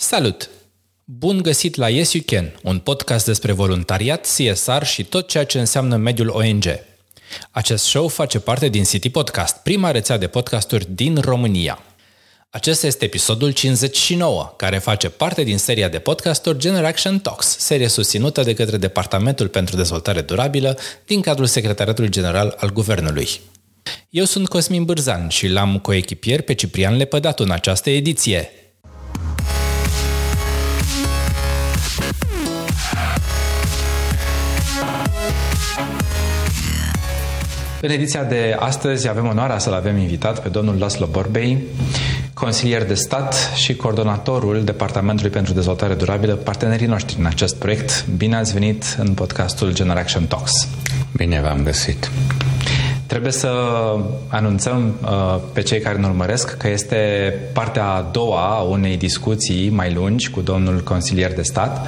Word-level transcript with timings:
Salut! 0.00 0.50
Bun 1.04 1.42
găsit 1.42 1.74
la 1.74 1.88
Yes 1.88 2.12
You 2.12 2.22
Can, 2.26 2.58
un 2.62 2.78
podcast 2.78 3.26
despre 3.26 3.52
voluntariat, 3.52 4.26
CSR 4.26 4.82
și 4.82 5.04
tot 5.04 5.28
ceea 5.28 5.44
ce 5.44 5.58
înseamnă 5.58 5.96
mediul 5.96 6.28
ONG. 6.28 6.64
Acest 7.50 7.84
show 7.84 8.08
face 8.08 8.38
parte 8.38 8.68
din 8.68 8.84
City 8.84 9.10
Podcast, 9.10 9.56
prima 9.56 9.90
rețea 9.90 10.16
de 10.16 10.26
podcasturi 10.26 10.86
din 10.90 11.16
România. 11.20 11.82
Acesta 12.50 12.86
este 12.86 13.04
episodul 13.04 13.50
59, 13.50 14.54
care 14.56 14.78
face 14.78 15.08
parte 15.08 15.42
din 15.42 15.58
seria 15.58 15.88
de 15.88 15.98
podcasturi 15.98 16.58
Generation 16.58 17.18
Talks, 17.18 17.58
serie 17.58 17.88
susținută 17.88 18.42
de 18.42 18.54
către 18.54 18.76
Departamentul 18.76 19.48
pentru 19.48 19.76
Dezvoltare 19.76 20.20
Durabilă 20.20 20.78
din 21.06 21.20
cadrul 21.20 21.46
Secretariatului 21.46 22.10
General 22.10 22.56
al 22.58 22.72
Guvernului. 22.72 23.28
Eu 24.10 24.24
sunt 24.24 24.48
Cosmin 24.48 24.84
Bârzan 24.84 25.28
și 25.28 25.48
l-am 25.48 25.78
coechipier 25.78 26.40
pe 26.42 26.54
Ciprian 26.54 26.96
Lepădatu 26.96 27.42
în 27.42 27.50
această 27.50 27.90
ediție. 27.90 28.50
În 37.80 37.90
ediția 37.90 38.24
de 38.24 38.56
astăzi 38.58 39.08
avem 39.08 39.26
onoarea 39.26 39.58
să-l 39.58 39.72
avem 39.72 39.96
invitat 39.96 40.42
pe 40.42 40.48
domnul 40.48 40.78
Laszlo 40.78 41.06
Borbei, 41.06 41.58
consilier 42.34 42.84
de 42.84 42.94
stat 42.94 43.34
și 43.54 43.76
coordonatorul 43.76 44.64
Departamentului 44.64 45.30
pentru 45.30 45.52
Dezvoltare 45.52 45.94
Durabilă, 45.94 46.34
partenerii 46.34 46.86
noștri 46.86 47.16
în 47.18 47.26
acest 47.26 47.56
proiect. 47.56 48.06
Bine 48.16 48.36
ați 48.36 48.52
venit 48.52 48.96
în 48.98 49.14
podcastul 49.14 49.74
Generation 49.74 50.26
Talks. 50.26 50.68
Bine 51.16 51.40
v-am 51.40 51.62
găsit. 51.62 52.10
Trebuie 53.06 53.32
să 53.32 53.50
anunțăm 54.28 54.94
uh, 55.02 55.40
pe 55.52 55.62
cei 55.62 55.80
care 55.80 55.98
ne 55.98 56.06
urmăresc 56.06 56.56
că 56.56 56.68
este 56.68 56.96
partea 57.52 57.86
a 57.86 58.08
doua 58.12 58.56
a 58.56 58.60
unei 58.60 58.96
discuții 58.96 59.70
mai 59.70 59.92
lungi 59.92 60.30
cu 60.30 60.40
domnul 60.40 60.80
consilier 60.80 61.34
de 61.34 61.42
stat 61.42 61.86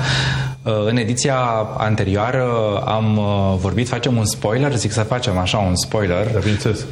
Uh, 0.59 0.59
în 0.62 0.96
ediția 0.96 1.36
anterioară 1.76 2.46
am 2.86 3.16
uh, 3.16 3.56
vorbit, 3.58 3.88
facem 3.88 4.16
un 4.16 4.24
spoiler, 4.24 4.76
zic 4.76 4.90
să 4.92 5.00
facem 5.00 5.38
așa 5.38 5.58
un 5.58 5.76
spoiler 5.76 6.42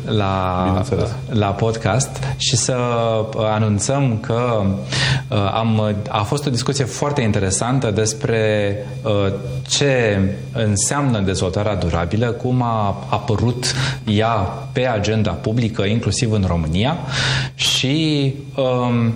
la, 0.05 0.83
la 1.31 1.47
podcast 1.47 2.25
și 2.37 2.57
să 2.57 2.77
uh, 3.35 3.43
anunțăm 3.45 4.19
că 4.21 4.63
am, 5.55 5.97
a 6.09 6.23
fost 6.23 6.47
o 6.47 6.51
discuție 6.51 6.85
foarte 6.85 7.21
interesantă 7.21 7.91
despre 7.91 8.75
ce 9.69 10.21
înseamnă 10.53 11.21
dezvoltarea 11.21 11.75
durabilă, 11.75 12.27
cum 12.27 12.63
a 12.63 13.07
apărut 13.09 13.75
ea 14.05 14.33
pe 14.73 14.87
agenda 14.87 15.31
publică, 15.31 15.83
inclusiv 15.83 16.33
în 16.33 16.45
România 16.47 16.97
și 17.55 18.35
um, 18.57 19.15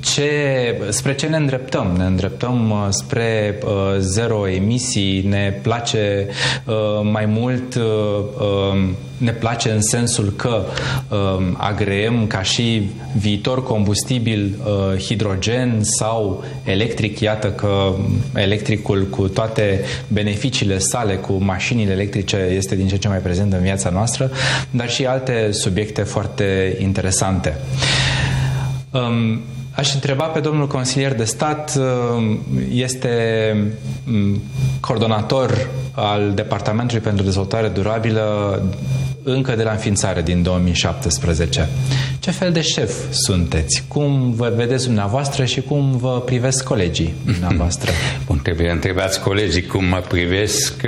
ce, 0.00 0.30
spre 0.88 1.14
ce 1.14 1.26
ne 1.26 1.36
îndreptăm? 1.36 1.94
Ne 1.96 2.04
îndreptăm 2.04 2.70
uh, 2.70 2.86
spre 2.90 3.58
uh, 3.64 3.70
zero 3.98 4.48
emisii, 4.48 5.26
ne 5.28 5.58
place 5.62 6.26
uh, 6.64 6.74
mai 7.12 7.26
mult, 7.26 7.74
uh, 7.74 7.82
um, 8.72 8.96
ne 9.18 9.32
place 9.32 9.70
în 9.70 9.80
sensul 9.80 10.32
că 10.36 10.64
uh, 11.08 11.18
agreem 11.56 12.26
ca 12.26 12.42
și 12.42 12.90
viitor 13.16 13.62
combustibil 13.62 14.54
uh, 14.64 15.00
hidrogen 15.00 15.78
sau 15.82 16.44
electric. 16.64 17.20
Iată 17.20 17.50
că 17.50 17.94
electricul 18.34 19.06
cu 19.10 19.28
toate 19.28 19.84
beneficiile 20.08 20.78
sale, 20.78 21.14
cu 21.14 21.32
mașinile 21.32 21.92
electrice, 21.92 22.36
este 22.36 22.76
din 22.76 22.88
ce 22.88 22.96
ce 22.96 23.08
mai 23.08 23.18
prezent 23.18 23.52
în 23.52 23.60
viața 23.60 23.90
noastră, 23.90 24.30
dar 24.70 24.90
și 24.90 25.06
alte 25.06 25.48
subiecte 25.52 26.02
foarte 26.02 26.76
interesante. 26.80 27.56
Um, 28.90 29.40
aș 29.74 29.94
întreba 29.94 30.24
pe 30.24 30.40
domnul 30.40 30.66
consilier 30.66 31.14
de 31.14 31.24
stat, 31.24 31.78
um, 32.16 32.40
este 32.72 33.54
um, 34.06 34.42
coordonator 34.80 35.68
al 35.92 36.32
Departamentului 36.34 37.02
pentru 37.02 37.24
Dezvoltare 37.24 37.68
Durabilă 37.68 38.62
încă 39.22 39.54
de 39.54 39.62
la 39.62 39.70
înființare 39.70 40.22
din 40.22 40.42
2017. 40.42 41.68
Ce 42.18 42.30
fel 42.30 42.52
de 42.52 42.60
șef 42.60 42.94
sunteți? 43.10 43.84
Cum 43.88 44.32
vă 44.32 44.52
vedeți 44.56 44.84
dumneavoastră 44.84 45.44
și 45.44 45.60
cum 45.60 45.96
vă 45.96 46.20
privesc 46.20 46.64
colegii 46.64 47.14
dumneavoastră? 47.24 47.90
Bun, 48.26 48.38
trebuie 48.42 48.70
întrebați 48.70 49.20
colegii 49.20 49.66
cum 49.66 49.84
mă 49.84 50.02
privesc. 50.08 50.82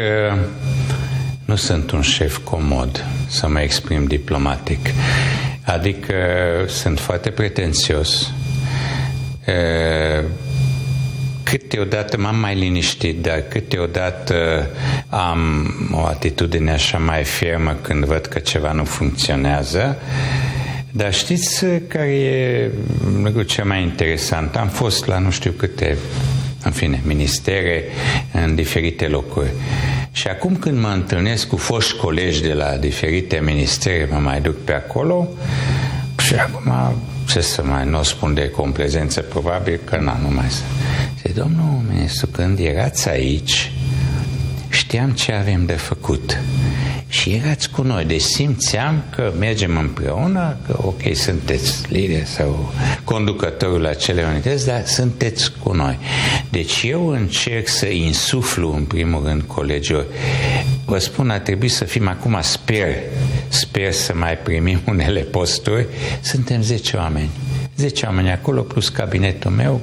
Nu 1.44 1.56
sunt 1.56 1.90
un 1.90 2.00
șef 2.00 2.38
comod, 2.44 3.04
să 3.28 3.48
mă 3.48 3.60
exprim 3.60 4.04
diplomatic. 4.04 4.78
Adică 5.72 6.14
sunt 6.66 6.98
foarte 6.98 7.30
pretențios. 7.30 8.32
Câteodată 11.42 12.16
m-am 12.16 12.36
mai 12.36 12.54
liniștit, 12.54 13.22
dar 13.22 13.44
câteodată 13.48 14.70
am 15.08 15.70
o 15.92 16.04
atitudine 16.04 16.72
așa 16.72 16.98
mai 16.98 17.24
fermă 17.24 17.76
când 17.80 18.04
văd 18.04 18.26
că 18.26 18.38
ceva 18.38 18.72
nu 18.72 18.84
funcționează. 18.84 19.98
Dar 20.90 21.14
știți 21.14 21.64
care 21.88 22.14
e 22.14 22.70
lucrul 23.22 23.42
cel 23.42 23.64
mai 23.64 23.82
interesant? 23.82 24.56
Am 24.56 24.68
fost 24.68 25.06
la 25.06 25.18
nu 25.18 25.30
știu 25.30 25.50
câte, 25.50 25.96
în 26.64 26.70
fine, 26.70 27.00
ministere 27.04 27.84
în 28.32 28.54
diferite 28.54 29.06
locuri. 29.06 29.50
Și 30.12 30.28
acum 30.28 30.56
când 30.56 30.78
mă 30.78 30.88
întâlnesc 30.88 31.46
cu 31.48 31.56
foști 31.56 31.96
colegi 31.96 32.42
de 32.42 32.52
la 32.52 32.76
diferite 32.76 33.40
ministere, 33.44 34.08
mă 34.10 34.18
mai 34.18 34.40
duc 34.40 34.64
pe 34.64 34.72
acolo 34.72 35.28
și 36.18 36.34
acum 36.34 36.94
ce 37.26 37.40
să 37.40 37.62
mai 37.64 37.86
nu 37.86 38.02
spun 38.02 38.34
de 38.34 38.50
complezență, 38.50 39.20
probabil 39.20 39.80
că 39.84 39.96
na, 39.96 40.18
nu 40.22 40.34
mai 40.34 40.48
să. 40.48 40.62
Zice, 41.16 41.32
domnul 41.32 41.82
ministru, 41.92 42.26
când 42.26 42.58
erați 42.58 43.08
aici, 43.08 43.72
știam 44.68 45.10
ce 45.10 45.32
avem 45.32 45.66
de 45.66 45.72
făcut 45.72 46.40
și 47.10 47.30
erați 47.30 47.70
cu 47.70 47.82
noi. 47.82 48.04
Deci 48.04 48.20
simțeam 48.20 49.04
că 49.10 49.32
mergem 49.38 49.76
împreună, 49.76 50.56
că 50.66 50.74
ok, 50.82 51.00
sunteți 51.14 51.92
lider 51.92 52.24
sau 52.24 52.72
conducătorul 53.04 53.86
acelei 53.86 54.24
unități, 54.30 54.66
dar 54.66 54.86
sunteți 54.86 55.52
cu 55.62 55.72
noi. 55.72 55.98
Deci 56.50 56.82
eu 56.82 57.08
încerc 57.08 57.68
să 57.68 57.86
insuflu 57.86 58.74
în 58.74 58.84
primul 58.84 59.22
rând 59.24 59.42
colegilor. 59.42 60.06
Vă 60.84 60.98
spun, 60.98 61.30
ar 61.30 61.38
trebui 61.38 61.68
să 61.68 61.84
fim 61.84 62.08
acum, 62.08 62.38
sper, 62.40 62.94
sper 63.48 63.92
să 63.92 64.12
mai 64.14 64.38
primim 64.38 64.80
unele 64.92 65.20
posturi. 65.20 65.86
Suntem 66.20 66.62
10 66.62 66.96
oameni. 66.96 67.30
10 67.76 68.06
oameni 68.06 68.30
acolo 68.30 68.60
plus 68.60 68.88
cabinetul 68.88 69.50
meu. 69.50 69.80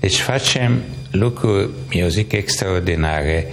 Deci 0.00 0.20
facem 0.20 0.82
lucruri, 1.10 1.68
eu 1.90 2.08
zic, 2.08 2.32
extraordinare 2.32 3.46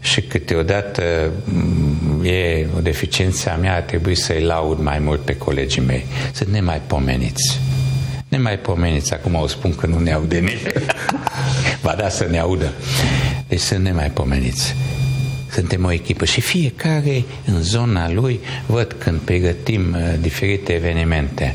și 0.00 0.20
câteodată 0.20 1.30
mm, 1.44 1.79
e 2.24 2.66
o 2.76 2.80
deficiență 2.80 3.50
a 3.50 3.54
mea, 3.54 3.74
ar 3.74 3.82
trebui 3.82 4.14
să-i 4.14 4.42
laud 4.42 4.78
mai 4.78 4.98
mult 4.98 5.20
pe 5.20 5.36
colegii 5.36 5.82
mei. 5.82 6.04
Sunt 6.32 6.48
nemaipomeniți. 6.48 7.60
Nemaipomeniți, 8.28 9.12
acum 9.12 9.34
o 9.34 9.46
spun 9.46 9.74
că 9.74 9.86
nu 9.86 9.98
ne 9.98 10.12
aude 10.12 10.36
nimeni. 10.36 10.86
Va 11.80 11.94
da 12.00 12.08
să 12.08 12.26
ne 12.30 12.38
audă. 12.38 12.72
Deci 13.48 13.60
sunt 13.60 13.84
nemaipomeniți. 13.84 14.74
Suntem 15.52 15.84
o 15.84 15.92
echipă 15.92 16.24
și 16.24 16.40
fiecare 16.40 17.24
în 17.44 17.62
zona 17.62 18.10
lui 18.10 18.40
văd 18.66 18.96
când 18.98 19.18
pregătim 19.18 19.94
uh, 19.94 20.14
diferite 20.20 20.72
evenimente. 20.72 21.54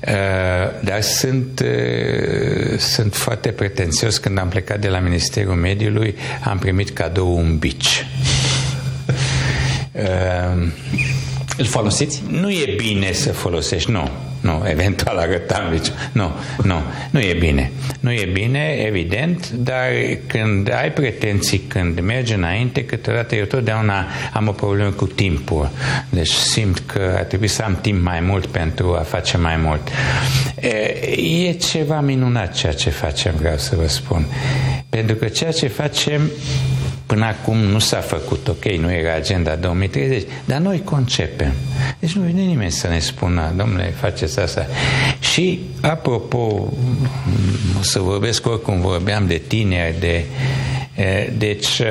Uh, 0.00 0.84
dar 0.84 1.00
sunt, 1.00 1.60
uh, 1.60 2.78
sunt 2.78 3.14
foarte 3.14 3.48
pretențios. 3.48 4.18
Când 4.18 4.38
am 4.38 4.48
plecat 4.48 4.80
de 4.80 4.88
la 4.88 4.98
Ministerul 4.98 5.54
Mediului, 5.54 6.14
am 6.44 6.58
primit 6.58 6.90
cadou 6.90 7.36
un 7.36 7.58
bici. 7.58 8.06
Îl 11.56 11.64
folosiți? 11.64 12.22
Nu 12.28 12.50
e 12.50 12.74
bine 12.76 13.12
să 13.12 13.32
folosești, 13.32 13.90
nu. 13.90 14.10
Nu, 14.40 14.62
eventual 14.66 15.16
arătam 15.16 15.70
bici. 15.70 15.86
Nu, 16.12 16.32
nu, 16.62 16.82
nu 17.10 17.20
e 17.20 17.36
bine. 17.38 17.70
Nu 18.00 18.12
e 18.12 18.28
bine, 18.32 18.84
evident, 18.86 19.50
dar 19.50 19.88
când 20.26 20.72
ai 20.72 20.92
pretenții, 20.92 21.58
când 21.58 22.00
mergi 22.00 22.32
înainte, 22.32 22.84
câteodată 22.84 23.34
eu 23.34 23.44
totdeauna 23.44 24.06
am 24.32 24.48
o 24.48 24.52
problemă 24.52 24.90
cu 24.90 25.06
timpul. 25.06 25.70
Deci 26.10 26.30
simt 26.30 26.82
că 26.86 27.14
ar 27.16 27.22
trebui 27.22 27.48
să 27.48 27.62
am 27.62 27.78
timp 27.80 28.02
mai 28.02 28.20
mult 28.20 28.46
pentru 28.46 28.94
a 28.94 29.02
face 29.02 29.36
mai 29.36 29.56
mult. 29.56 29.88
E 31.46 31.52
ceva 31.52 32.00
minunat 32.00 32.54
ceea 32.54 32.72
ce 32.72 32.90
facem, 32.90 33.34
vreau 33.38 33.56
să 33.56 33.76
vă 33.76 33.88
spun. 33.88 34.26
Pentru 34.88 35.14
că 35.14 35.28
ceea 35.28 35.52
ce 35.52 35.66
facem 35.66 36.30
Până 37.10 37.24
acum 37.24 37.56
nu 37.56 37.78
s-a 37.78 37.96
făcut, 37.96 38.48
ok, 38.48 38.64
nu 38.64 38.92
era 38.92 39.14
agenda 39.14 39.54
2030, 39.54 40.22
dar 40.44 40.58
noi 40.58 40.82
concepem. 40.84 41.52
Deci 41.98 42.12
nu 42.12 42.22
vine 42.22 42.40
nimeni 42.40 42.70
să 42.70 42.88
ne 42.88 42.98
spună, 42.98 43.52
domnule, 43.56 43.94
faceți 44.00 44.40
asta. 44.40 44.66
Și, 45.20 45.60
apropo, 45.80 46.38
o 47.78 47.82
să 47.82 47.98
vorbesc 47.98 48.46
oricum 48.46 48.80
vorbeam 48.80 49.26
de 49.26 49.42
tineri, 49.46 50.00
de... 50.00 50.24
Deci, 51.38 51.82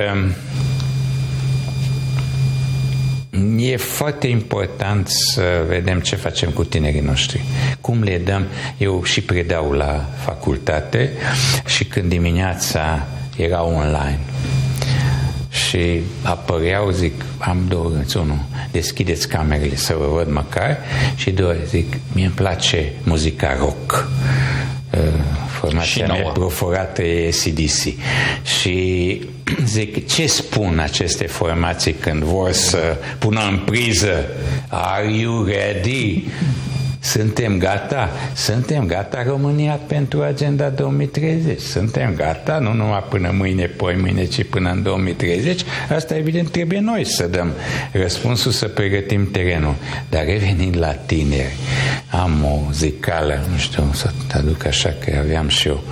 e 3.58 3.78
foarte 3.78 4.28
important 4.28 5.08
să 5.08 5.66
vedem 5.68 6.00
ce 6.00 6.16
facem 6.16 6.50
cu 6.50 6.64
tinerii 6.64 7.02
noștri. 7.02 7.42
Cum 7.82 8.04
le 8.04 8.18
dăm, 8.18 8.46
eu 8.78 9.04
și 9.04 9.22
predau 9.22 9.72
la 9.72 10.10
facultate 10.16 11.12
și 11.66 11.86
când 11.86 12.10
dimineața 12.10 13.08
era 13.38 13.64
online 13.64 14.20
și 15.70 16.02
apăreau, 16.22 16.90
zic, 16.90 17.26
am 17.38 17.58
două 17.68 17.90
gânduri. 17.90 18.18
Unul, 18.18 18.40
deschideți 18.72 19.28
camerele 19.28 19.76
să 19.76 19.96
vă 20.00 20.06
văd 20.06 20.32
măcar 20.32 20.78
și 21.16 21.32
doi, 21.32 21.58
zic, 21.68 21.98
mie 22.14 22.26
îmi 22.26 22.34
place 22.34 22.94
muzica 23.04 23.56
rock. 23.58 24.10
Uh, 24.94 25.00
formația 25.60 26.08
mea 26.08 26.22
proforată 26.22 27.04
e 27.04 27.30
CDC. 27.30 27.94
Și 28.60 29.22
zic, 29.66 30.08
ce 30.08 30.28
spun 30.28 30.80
aceste 30.80 31.28
formații 31.28 31.94
când 31.94 32.24
vor 32.24 32.52
să 32.52 32.98
pună 33.20 33.42
în 33.50 33.58
priză 33.66 34.26
Are 34.68 35.12
you 35.12 35.44
ready? 35.44 36.24
Suntem 37.10 37.58
gata? 37.58 38.10
Suntem 38.36 38.86
gata 38.86 39.24
România 39.24 39.80
pentru 39.88 40.22
Agenda 40.22 40.70
2030. 40.70 41.60
Suntem 41.60 42.14
gata, 42.16 42.58
nu 42.58 42.74
numai 42.74 43.04
până 43.10 43.34
mâine, 43.38 43.66
poi 43.66 43.96
mâine, 44.02 44.26
ci 44.26 44.44
până 44.44 44.72
în 44.72 44.84
2030. 44.84 45.62
Asta 45.96 46.16
evident 46.16 46.50
trebuie 46.50 46.80
noi 46.80 47.06
să 47.06 47.28
dăm 47.28 47.52
răspunsul, 47.92 48.52
să 48.52 48.68
pregătim 48.68 49.32
terenul. 49.32 49.76
Dar 50.10 50.26
revenind 50.26 50.78
la 50.78 50.92
tineri, 50.92 51.56
am 52.10 52.44
o 52.44 52.72
zicală, 52.72 53.40
nu 53.52 53.58
știu, 53.58 53.90
să 53.94 54.12
te 54.28 54.38
aduc 54.38 54.66
așa 54.66 54.96
că 55.06 55.18
aveam 55.20 55.48
și 55.48 55.68
eu 55.68 55.84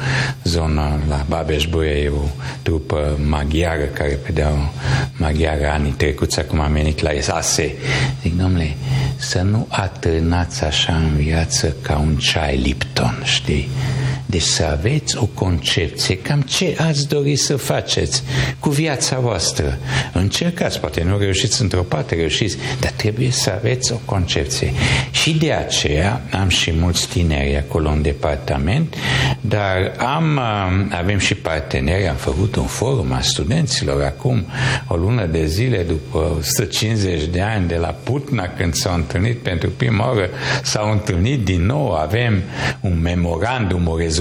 zona 0.43 0.99
la 1.07 1.25
babeș 1.29 1.63
e 2.03 2.09
o 2.09 2.27
trupă 2.61 3.17
maghiară 3.25 3.83
care 3.83 4.19
pedeau 4.25 4.73
maghiară 5.17 5.67
anii 5.67 5.91
trecuți, 5.91 6.39
acum 6.39 6.59
am 6.59 6.71
venit 6.71 7.01
la 7.01 7.09
ESASE. 7.09 7.75
Zic, 8.21 8.37
domnule, 8.37 8.75
să 9.17 9.41
nu 9.41 9.65
atârnați 9.69 10.63
așa 10.63 10.95
în 10.95 11.15
viață 11.15 11.75
ca 11.81 11.97
un 11.97 12.15
ceai 12.15 12.57
Lipton, 12.57 13.21
știi? 13.23 13.69
Deci 14.29 14.41
să 14.41 14.63
aveți 14.63 15.17
o 15.17 15.25
concepție 15.25 16.17
cam 16.17 16.41
ce 16.41 16.75
ați 16.79 17.07
dori 17.07 17.35
să 17.35 17.55
faceți 17.55 18.23
cu 18.59 18.69
viața 18.69 19.19
voastră. 19.19 19.77
Încercați, 20.13 20.79
poate 20.79 21.03
nu 21.03 21.17
reușiți 21.17 21.61
într-o 21.61 21.81
parte, 21.81 22.15
reușiți, 22.15 22.57
dar 22.79 22.91
trebuie 22.91 23.31
să 23.31 23.51
aveți 23.55 23.91
o 23.91 23.99
concepție. 24.05 24.71
Și 25.11 25.33
de 25.33 25.51
aceea 25.51 26.21
am 26.31 26.47
și 26.47 26.73
mulți 26.79 27.07
tineri 27.07 27.57
acolo 27.57 27.89
în 27.89 28.01
departament, 28.01 28.95
dar 29.41 29.93
am, 29.97 30.39
avem 30.89 31.17
și 31.17 31.35
parteneri, 31.35 32.07
am 32.07 32.15
făcut 32.15 32.55
un 32.55 32.65
forum 32.65 33.11
a 33.11 33.21
studenților 33.21 34.03
acum 34.03 34.45
o 34.87 34.95
lună 34.95 35.25
de 35.25 35.45
zile 35.45 35.83
după 35.83 36.35
150 36.37 37.25
de 37.25 37.41
ani 37.41 37.67
de 37.67 37.75
la 37.75 37.95
Putna 38.03 38.47
când 38.57 38.73
s-au 38.73 38.95
întâlnit 38.95 39.37
pentru 39.37 39.69
prima 39.69 40.07
oară, 40.07 40.29
s-au 40.63 40.91
întâlnit 40.91 41.43
din 41.43 41.65
nou, 41.65 41.91
avem 41.91 42.43
un 42.81 42.99
memorandum, 43.01 43.87
o 43.87 43.97
rezoluție 43.97 44.15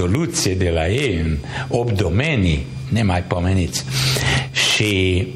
de 0.53 0.69
la 0.69 0.87
ei 0.87 1.19
în 1.23 1.37
8 1.67 1.97
domenii 1.97 2.65
nemaipomeniți. 2.89 3.85
Și 4.51 5.27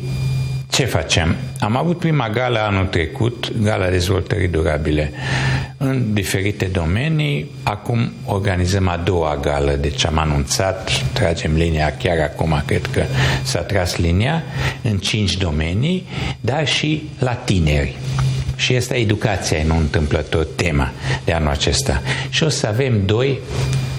ce 0.70 0.86
facem? 0.86 1.36
Am 1.60 1.76
avut 1.76 1.98
prima 1.98 2.30
gala 2.30 2.66
anul 2.66 2.86
trecut, 2.86 3.52
gala 3.62 3.90
dezvoltării 3.90 4.48
durabile, 4.48 5.12
în 5.78 6.14
diferite 6.14 6.66
domenii. 6.66 7.52
Acum 7.64 8.12
organizăm 8.26 8.88
a 8.88 8.98
doua 8.98 9.38
gală, 9.42 9.72
deci 9.72 10.06
am 10.06 10.18
anunțat, 10.18 10.92
tragem 11.14 11.54
linia 11.56 11.96
chiar 11.98 12.20
acum, 12.20 12.64
cred 12.66 12.86
că 12.86 13.04
s-a 13.44 13.60
tras 13.60 13.98
linia, 13.98 14.44
în 14.82 14.98
cinci 14.98 15.38
domenii, 15.38 16.06
dar 16.42 16.68
și 16.68 17.04
la 17.20 17.34
tineri. 17.34 17.98
Și 18.56 18.76
asta 18.76 18.96
educația, 18.96 19.58
e 19.58 19.64
nu 19.64 19.78
întâmplător 19.78 20.48
tema 20.56 20.92
de 21.26 21.32
anul 21.32 21.50
acesta. 21.50 22.02
Și 22.30 22.44
o 22.44 22.50
să 22.50 22.68
avem 22.68 23.02
doi, 23.06 23.40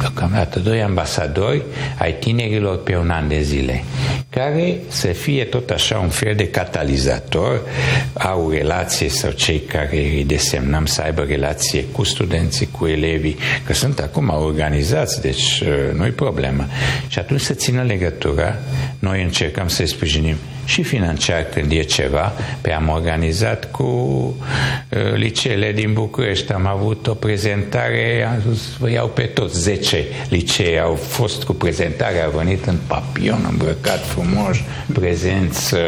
deocamdată 0.02 0.58
doi 0.58 0.82
ambasadori 0.82 1.62
ai 1.98 2.14
tinerilor 2.14 2.82
pe 2.82 2.96
un 2.96 3.10
an 3.10 3.28
de 3.28 3.40
zile, 3.40 3.84
care 4.30 4.76
să 4.88 5.06
fie 5.06 5.44
tot 5.44 5.70
așa 5.70 5.98
un 5.98 6.08
fel 6.08 6.34
de 6.34 6.48
catalizator, 6.48 7.60
au 8.12 8.50
relație 8.50 9.08
sau 9.08 9.30
cei 9.30 9.60
care 9.60 9.96
îi 9.96 10.24
desemnăm 10.24 10.86
să 10.86 11.02
aibă 11.02 11.22
relație 11.22 11.84
cu 11.84 12.04
studenții, 12.04 12.68
cu 12.70 12.86
elevii, 12.86 13.36
că 13.66 13.72
sunt 13.72 13.98
acum 13.98 14.28
organizați, 14.28 15.20
deci 15.20 15.60
uh, 15.60 15.68
nu-i 15.94 16.10
problemă. 16.10 16.66
Și 17.08 17.18
atunci 17.18 17.40
să 17.40 17.54
țină 17.54 17.82
legătura, 17.82 18.56
noi 18.98 19.22
încercăm 19.22 19.68
să-i 19.68 19.88
sprijinim 19.88 20.36
și 20.64 20.82
financiar 20.82 21.42
când 21.42 21.72
e 21.72 21.82
ceva. 21.82 22.32
Pe 22.60 22.72
am 22.72 22.88
organizat 22.88 23.70
cu 23.70 23.82
uh, 23.82 25.14
liceele 25.14 25.72
din 25.72 25.92
București. 25.92 26.52
Am 26.52 26.66
avut 26.66 27.06
o 27.06 27.14
prezentare, 27.14 28.28
am 28.30 28.52
zis, 28.52 28.76
vă 28.78 28.90
iau 28.90 29.06
pe 29.06 29.22
toți, 29.22 29.60
10 29.60 30.04
licee 30.28 30.80
au 30.80 30.94
fost 30.94 31.42
cu 31.44 31.52
prezentare, 31.52 32.22
au 32.22 32.30
venit 32.30 32.66
în 32.66 32.76
papion, 32.86 33.46
îmbrăcat 33.50 34.06
frumos, 34.06 34.56
prezenți, 34.92 35.74
uh, 35.74 35.80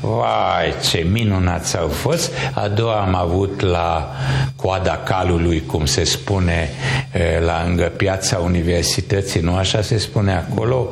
vai, 0.00 0.74
ce 0.90 1.06
minunați 1.10 1.78
au 1.78 1.88
fost. 1.88 2.32
A 2.54 2.68
doua 2.68 3.00
am 3.00 3.14
avut 3.14 3.60
la 3.60 4.10
coada 4.56 5.02
calului, 5.04 5.62
cum 5.66 5.84
se 5.84 6.04
spune, 6.04 6.68
uh, 7.14 7.46
la 7.46 7.64
lângă 7.66 7.92
piața 7.96 8.38
universității, 8.38 9.40
nu 9.40 9.54
așa 9.54 9.82
se 9.82 9.98
spune 9.98 10.32
acolo. 10.32 10.88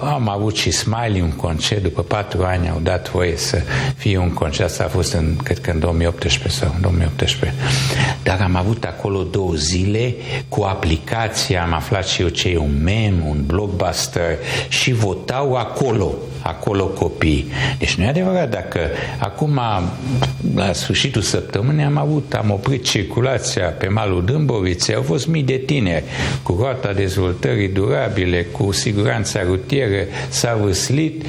Am 0.00 0.28
avut 0.28 0.56
și 0.56 0.70
Smiley, 0.70 1.20
un 1.20 1.32
concert 1.32 1.82
după 1.82 2.02
patru 2.02 2.44
ani 2.44 2.61
ani 2.62 2.70
au 2.70 2.80
dat 2.82 3.10
voie 3.10 3.36
să 3.36 3.62
fie 3.96 4.18
un 4.18 4.32
concert. 4.32 4.68
Asta 4.68 4.84
a 4.84 4.88
fost, 4.88 5.12
în, 5.12 5.36
cred 5.42 5.60
că 5.60 5.70
în 5.70 5.78
2018 5.78 6.60
sau 6.60 6.72
în 6.74 6.80
2018. 6.80 7.54
Dar 8.22 8.40
am 8.40 8.56
avut 8.56 8.84
acolo 8.84 9.22
două 9.22 9.54
zile 9.54 10.14
cu 10.48 10.62
aplicația, 10.62 11.62
am 11.62 11.72
aflat 11.72 12.06
și 12.06 12.22
eu 12.22 12.28
ce 12.28 12.48
e 12.48 12.56
un 12.58 12.82
mem, 12.82 13.26
un 13.28 13.42
blockbuster 13.46 14.38
și 14.68 14.92
votau 14.92 15.54
acolo 15.54 16.14
acolo 16.42 16.86
copii. 16.86 17.50
Deci 17.78 17.94
nu 17.94 18.04
e 18.04 18.08
adevărat 18.08 18.50
dacă 18.50 18.80
acum 19.18 19.60
la 20.54 20.72
sfârșitul 20.72 21.22
săptămânii 21.22 21.84
am 21.84 21.96
avut, 21.96 22.34
am 22.34 22.50
oprit 22.50 22.84
circulația 22.84 23.64
pe 23.64 23.88
malul 23.88 24.24
Dâmboviței, 24.24 24.94
au 24.94 25.02
fost 25.02 25.26
mii 25.26 25.42
de 25.42 25.62
tineri 25.66 26.04
cu 26.42 26.56
roata 26.60 26.92
dezvoltării 26.92 27.68
durabile, 27.68 28.42
cu 28.42 28.72
siguranța 28.72 29.42
rutieră, 29.42 30.04
s-a 30.28 30.58
văslit. 30.62 31.24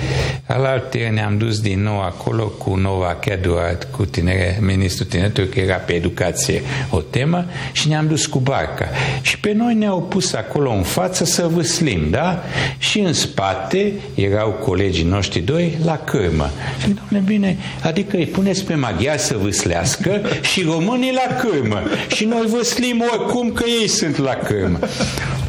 Alaltă 0.46 0.98
ne-am 1.24 1.38
dus 1.38 1.60
din 1.60 1.82
nou 1.82 2.02
acolo 2.02 2.44
cu 2.44 2.76
Nova 2.76 3.18
Keduart, 3.22 3.88
cu 3.92 4.06
tinere, 4.06 4.58
ministrul 4.62 5.06
tineretului, 5.06 5.50
că 5.50 5.60
era 5.60 5.76
pe 5.76 5.94
educație 5.94 6.62
o 6.90 7.00
temă, 7.00 7.46
și 7.72 7.88
ne-am 7.88 8.08
dus 8.08 8.26
cu 8.26 8.40
barca. 8.40 8.88
Și 9.22 9.40
pe 9.40 9.54
noi 9.54 9.74
ne-au 9.74 10.02
pus 10.02 10.34
acolo 10.34 10.72
în 10.72 10.84
față 10.84 11.26
să 11.26 11.48
văslim, 11.48 12.10
da? 12.10 12.44
Și 12.78 13.00
în 13.00 13.14
spate 13.14 13.94
erau 14.16 14.50
colegi 14.50 14.84
colegii 14.84 15.04
noștri 15.04 15.40
doi 15.40 15.78
la 15.84 15.98
cârmă. 15.98 16.50
Și 16.82 16.88
domnule, 16.88 17.24
bine, 17.26 17.58
adică 17.84 18.18
îi 18.18 18.26
puneți 18.26 18.66
pe 18.66 18.76
maghiar 18.76 19.18
să 19.18 19.38
vâslească 19.38 20.22
și 20.42 20.62
românii 20.62 21.14
la 21.14 21.36
cârmă. 21.36 21.82
Și 22.08 22.26
noi 22.26 22.46
văslim 22.58 23.04
oricum 23.12 23.52
că 23.52 23.64
ei 23.82 23.88
sunt 23.88 24.18
la 24.18 24.34
cârmă. 24.34 24.80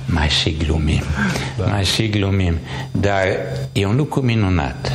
Mai 0.07 0.29
și 0.29 0.57
glumim, 0.65 1.03
da. 1.59 1.65
mai 1.65 1.85
și 1.85 2.09
glumim. 2.09 2.59
Dar 2.91 3.23
e 3.73 3.87
un 3.87 3.97
lucru 3.97 4.21
minunat. 4.21 4.93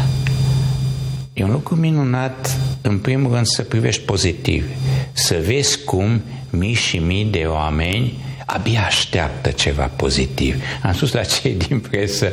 E 1.39 1.43
un 1.43 1.51
lucru 1.51 1.75
minunat, 1.75 2.57
în 2.81 2.97
primul 2.97 3.33
rând, 3.33 3.45
să 3.45 3.61
privești 3.61 4.01
pozitiv. 4.01 4.65
Să 5.11 5.41
vezi 5.45 5.83
cum 5.83 6.21
mii 6.49 6.73
și 6.73 6.97
mii 6.97 7.25
de 7.25 7.43
oameni 7.47 8.13
abia 8.45 8.83
așteaptă 8.85 9.49
ceva 9.49 9.91
pozitiv. 9.95 10.63
Am 10.83 10.93
spus 10.93 11.11
la 11.11 11.23
cei 11.23 11.53
din 11.67 11.79
presă, 11.79 12.31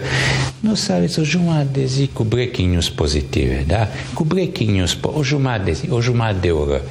nu 0.61 0.75
să 0.75 0.93
aveți 0.93 1.19
o 1.19 1.23
jumătate 1.23 1.69
de 1.73 1.85
zi 1.85 2.11
cu 2.13 2.23
breaking 2.23 2.71
news 2.71 2.89
pozitive, 2.89 3.65
da? 3.67 3.89
Cu 4.15 4.25
breaking 4.25 4.71
news, 4.71 4.99
o 5.01 5.23
jumătate 5.23 5.63
de 5.65 5.73
zi, 5.73 5.91
o 5.91 6.01
jumătate 6.01 6.37
de 6.41 6.51
oră, 6.51 6.83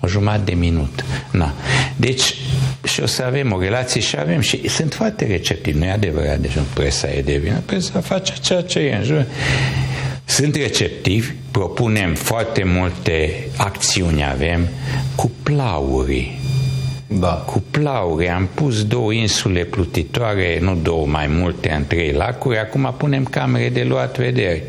o 0.00 0.06
jumătate 0.06 0.42
de 0.44 0.54
minut. 0.54 1.04
Na. 1.30 1.54
Deci, 1.96 2.34
și 2.84 3.00
o 3.00 3.06
să 3.06 3.22
avem 3.22 3.52
o 3.52 3.60
relație 3.60 4.00
și 4.00 4.16
avem 4.18 4.40
și 4.40 4.68
sunt 4.68 4.94
foarte 4.94 5.26
receptivi, 5.26 5.78
nu 5.78 5.84
e 5.84 5.90
adevărat, 5.90 6.38
deci 6.38 6.52
nu 6.52 6.62
presa 6.74 7.10
e 7.10 7.22
de 7.22 7.36
vină, 7.36 7.62
presa 7.66 8.00
face 8.00 8.32
ceea 8.40 8.62
ce 8.62 8.78
e 8.78 8.96
în 8.96 9.02
jur. 9.02 9.26
Sunt 10.24 10.54
receptivi, 10.54 11.32
propunem 11.50 12.14
foarte 12.14 12.64
multe 12.64 13.48
acțiuni 13.56 14.24
avem 14.24 14.68
cu 15.14 15.30
plaurii 15.42 16.38
da. 17.06 17.28
cu 17.46 17.62
plaure. 17.70 18.30
Am 18.30 18.48
pus 18.54 18.84
două 18.84 19.12
insule 19.12 19.64
plutitoare, 19.64 20.58
nu 20.60 20.74
două, 20.82 21.06
mai 21.06 21.26
multe, 21.26 21.72
în 21.76 21.86
trei 21.86 22.12
lacuri. 22.12 22.58
Acum 22.58 22.94
punem 22.96 23.24
camere 23.24 23.68
de 23.68 23.82
luat 23.82 24.18
vedere. 24.18 24.62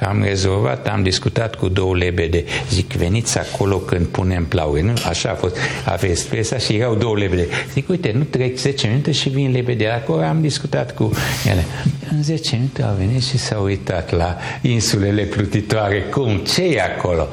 Am 0.00 0.22
rezolvat, 0.22 0.88
am 0.88 1.02
discutat 1.02 1.54
cu 1.54 1.68
două 1.68 1.96
lebede. 1.96 2.44
Zic, 2.70 2.92
veniți 2.92 3.38
acolo 3.38 3.76
când 3.76 4.06
punem 4.06 4.44
plaure. 4.44 4.82
Nu? 4.82 4.92
Așa 5.08 5.30
a 5.30 5.34
fost. 5.34 5.56
Aveți 5.84 6.28
presa 6.28 6.58
și 6.58 6.74
erau 6.74 6.94
două 6.94 7.16
lebede. 7.16 7.46
Zic, 7.72 7.88
uite, 7.88 8.12
nu 8.16 8.22
trec 8.22 8.56
10 8.56 8.86
minute 8.86 9.12
și 9.12 9.28
vin 9.28 9.50
lebede. 9.50 9.86
Acolo 9.86 10.22
am 10.22 10.40
discutat 10.40 10.94
cu 10.94 11.10
ele. 11.50 11.64
În 12.10 12.22
10 12.22 12.54
minute 12.56 12.82
au 12.82 12.94
venit 12.98 13.22
și 13.22 13.38
s-au 13.38 13.64
uitat 13.64 14.12
la 14.12 14.36
insulele 14.62 15.22
plutitoare. 15.22 16.00
Cum? 16.00 16.40
ce 16.54 16.62
e 16.62 16.82
acolo? 16.82 17.28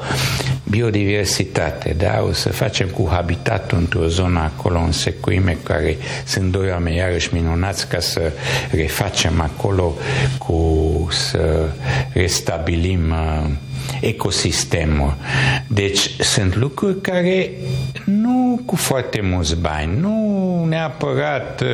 Biodiversitate, 0.70 1.94
da? 1.98 2.24
O 2.28 2.32
să 2.32 2.48
facem 2.48 2.88
cu 2.88 3.08
habitatul 3.10 3.78
într-o 3.78 4.06
zonă 4.06 4.38
acolo 4.38 4.78
în 4.78 4.92
secuime 4.92 5.58
care 5.62 5.96
sunt 6.24 6.52
doi 6.52 6.70
oameni 6.70 6.96
iarăși 6.96 7.34
minunați 7.34 7.88
ca 7.88 8.00
să 8.00 8.32
refacem 8.70 9.40
acolo 9.40 9.94
cu 10.38 11.08
să 11.10 11.68
restabilim 12.12 13.10
uh, 13.10 13.50
ecosistemul. 14.00 15.14
Deci 15.66 16.10
sunt 16.20 16.56
lucruri 16.56 17.00
care 17.00 17.50
nu 18.04 18.60
cu 18.64 18.76
foarte 18.76 19.20
mulți 19.20 19.56
bani, 19.56 20.00
nu 20.00 20.64
neapărat 20.68 21.60
uh, 21.60 21.68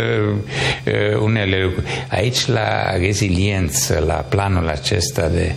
uh, 0.87 1.21
unele 1.23 1.63
lucruri. 1.63 1.87
Aici 2.09 2.47
la 2.47 2.97
reziliență, 2.97 4.05
la 4.07 4.15
planul 4.15 4.69
acesta 4.69 5.29
de 5.29 5.53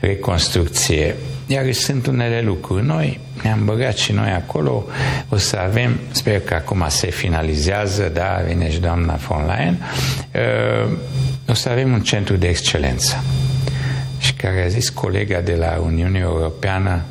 reconstrucție, 0.00 1.14
iar 1.46 1.72
sunt 1.72 2.06
unele 2.06 2.40
lucruri. 2.40 2.84
Noi 2.84 3.20
ne-am 3.42 3.64
băgat 3.64 3.96
și 3.96 4.12
noi 4.12 4.30
acolo, 4.30 4.84
o 5.28 5.36
să 5.36 5.56
avem, 5.56 6.00
sper 6.10 6.40
că 6.40 6.54
acum 6.54 6.84
se 6.88 7.10
finalizează, 7.10 8.10
da, 8.14 8.42
vine 8.46 8.70
și 8.70 8.78
doamna 8.78 9.14
von 9.14 9.46
Leyen, 9.46 9.86
uh, 10.34 10.92
o 11.48 11.54
să 11.54 11.68
avem 11.68 11.92
un 11.92 12.00
centru 12.00 12.36
de 12.36 12.48
excelență 12.48 13.24
și 14.18 14.34
care 14.34 14.62
a 14.64 14.68
zis 14.68 14.88
colega 14.88 15.40
de 15.40 15.54
la 15.54 15.80
Uniunea 15.84 16.20
Europeană 16.20 17.02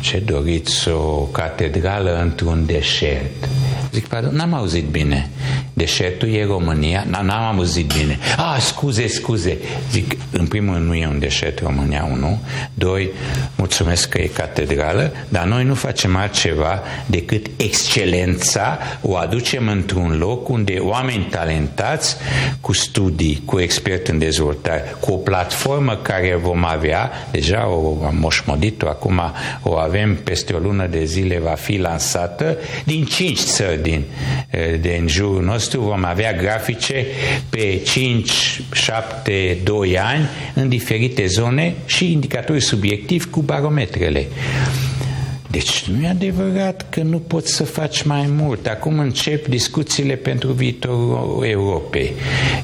ce 0.00 0.18
doriți 0.18 0.88
o 0.88 1.28
catedrală 1.32 2.20
într-un 2.20 2.66
deșert. 2.66 3.48
Zic, 3.92 4.06
pardon, 4.06 4.34
n-am 4.34 4.54
auzit 4.54 4.84
bine. 4.84 5.30
Deșertul 5.72 6.28
e 6.28 6.44
România? 6.44 7.06
N-am 7.08 7.56
auzit 7.56 7.92
bine. 7.98 8.18
Ah, 8.36 8.60
scuze, 8.60 9.06
scuze. 9.06 9.58
Zic, 9.90 10.16
în 10.30 10.46
primul 10.46 10.74
rând 10.74 10.86
nu 10.86 10.94
e 10.94 11.06
un 11.06 11.18
deșert 11.18 11.58
România, 11.58 12.08
unu. 12.12 12.38
Doi, 12.74 13.10
mulțumesc 13.56 14.08
că 14.08 14.20
e 14.20 14.26
catedrală, 14.26 15.12
dar 15.28 15.44
noi 15.44 15.64
nu 15.64 15.74
facem 15.74 16.16
altceva 16.16 16.82
decât 17.06 17.46
excelența 17.56 18.78
o 19.00 19.16
aducem 19.16 19.68
într-un 19.68 20.18
loc 20.18 20.48
unde 20.48 20.76
oameni 20.78 21.26
talentați 21.30 22.16
cu 22.60 22.72
studii, 22.72 23.42
cu 23.44 23.60
expert 23.60 24.08
în 24.08 24.18
dezvoltare, 24.18 24.96
cu 25.00 25.12
o 25.12 25.16
platformă 25.16 25.96
care 25.96 26.38
vom 26.42 26.64
avea, 26.64 27.10
deja 27.30 27.68
o 27.68 28.04
am 28.04 28.16
moșmodit-o, 28.16 28.88
acum 28.88 29.20
o 29.62 29.76
avem 29.76 30.16
peste 30.16 30.52
o 30.52 30.58
lună 30.58 30.86
de 30.86 31.04
zile, 31.04 31.38
va 31.38 31.54
fi 31.54 31.76
lansată 31.76 32.56
din 32.84 33.04
cinci 33.04 33.40
țări 33.40 33.82
din, 33.82 34.04
de 34.80 34.96
în 35.00 35.08
jurul 35.08 35.42
nostru 35.42 35.61
vom 35.70 36.04
avea 36.04 36.32
grafice 36.32 37.06
pe 37.50 37.80
5, 37.84 38.62
7, 38.72 39.58
2 39.62 39.98
ani 39.98 40.28
în 40.54 40.68
diferite 40.68 41.26
zone 41.26 41.74
și 41.86 42.12
indicatori 42.12 42.60
subiectivi 42.60 43.26
cu 43.26 43.40
barometrele. 43.40 44.26
Deci 45.52 45.84
nu 45.84 46.04
e 46.04 46.08
adevărat 46.08 46.86
că 46.90 47.02
nu 47.02 47.18
poți 47.18 47.54
să 47.54 47.64
faci 47.64 48.02
mai 48.02 48.26
mult. 48.28 48.66
Acum 48.66 48.98
încep 48.98 49.46
discuțiile 49.46 50.14
pentru 50.14 50.52
viitorul 50.52 51.44
Europei. 51.46 52.12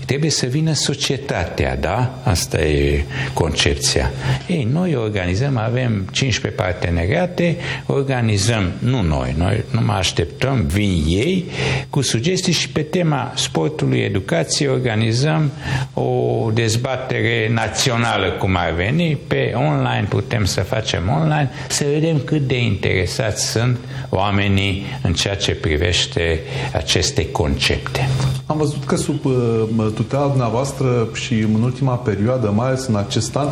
Trebuie 0.05 0.31
să 0.31 0.47
vină 0.47 0.73
societatea, 0.73 1.77
da? 1.77 2.19
Asta 2.25 2.61
e 2.61 3.05
concepția. 3.33 4.11
Ei, 4.47 4.69
noi 4.73 4.95
organizăm, 4.95 5.57
avem 5.57 6.09
15 6.13 6.61
parteneriate, 6.61 7.57
organizăm, 7.87 8.73
nu 8.79 9.03
noi, 9.03 9.35
noi 9.37 9.65
nu 9.71 9.81
mai 9.85 9.99
așteptăm, 9.99 10.67
vin 10.67 11.05
ei 11.07 11.45
cu 11.91 12.01
sugestii 12.01 12.53
și 12.53 12.69
pe 12.69 12.83
tema 12.83 13.33
sportului, 13.37 13.99
educației 13.99 14.69
organizăm 14.69 15.53
o 15.95 16.51
dezbatere 16.55 17.51
națională, 17.53 18.31
cum 18.31 18.57
ar 18.57 18.73
veni, 18.73 19.19
pe 19.27 19.53
online 19.55 20.07
putem 20.09 20.45
să 20.45 20.61
facem 20.61 21.09
online, 21.21 21.51
să 21.69 21.85
vedem 21.93 22.21
cât 22.25 22.47
de 22.47 22.57
interesați 22.85 23.51
sunt 23.51 23.79
oamenii 24.09 24.87
în 25.03 25.13
ceea 25.13 25.35
ce 25.37 25.55
privește 25.55 26.41
aceste 26.73 27.31
concepte. 27.31 28.09
Am 28.49 28.57
văzut 28.57 28.85
că 28.85 28.97
sub 28.97 29.25
uh, 29.25 29.87
tutela 29.95 30.27
dumneavoastră 30.27 31.09
și 31.13 31.35
în 31.35 31.63
ultima 31.63 31.95
perioadă, 31.95 32.53
mai 32.55 32.67
ales 32.67 32.87
în 32.87 32.97
acest 32.97 33.37
an, 33.37 33.49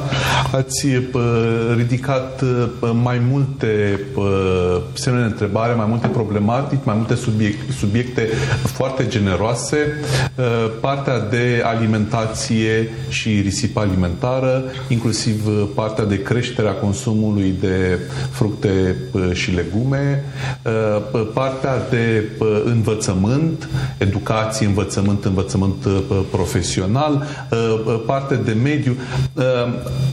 ați 0.53 0.87
uh, 0.87 1.23
ridicat 1.77 2.41
uh, 2.43 2.91
mai 3.03 3.21
multe 3.31 4.01
semne 4.93 5.21
de 5.21 5.27
întrebare, 5.27 5.75
mai 5.75 5.87
multe 5.89 6.07
problematici, 6.07 6.79
mai 6.85 6.95
multe 6.97 7.15
subiecte, 7.15 7.73
subiecte 7.73 8.29
foarte 8.63 9.07
generoase. 9.07 9.77
Partea 10.81 11.21
de 11.21 11.63
alimentație 11.65 12.89
și 13.09 13.41
risipă 13.41 13.81
alimentară, 13.81 14.65
inclusiv 14.89 15.49
partea 15.75 16.05
de 16.05 16.23
creșterea 16.23 16.73
consumului 16.73 17.55
de 17.61 17.99
fructe 18.31 18.97
și 19.33 19.51
legume, 19.51 20.25
partea 21.35 21.89
de 21.91 22.31
învățământ, 22.65 23.69
educație, 23.99 24.67
învățământ, 24.67 24.86
învățământ 25.25 25.87
profesional, 26.31 27.27
parte 28.07 28.35
de 28.35 28.53
mediu. 28.63 28.97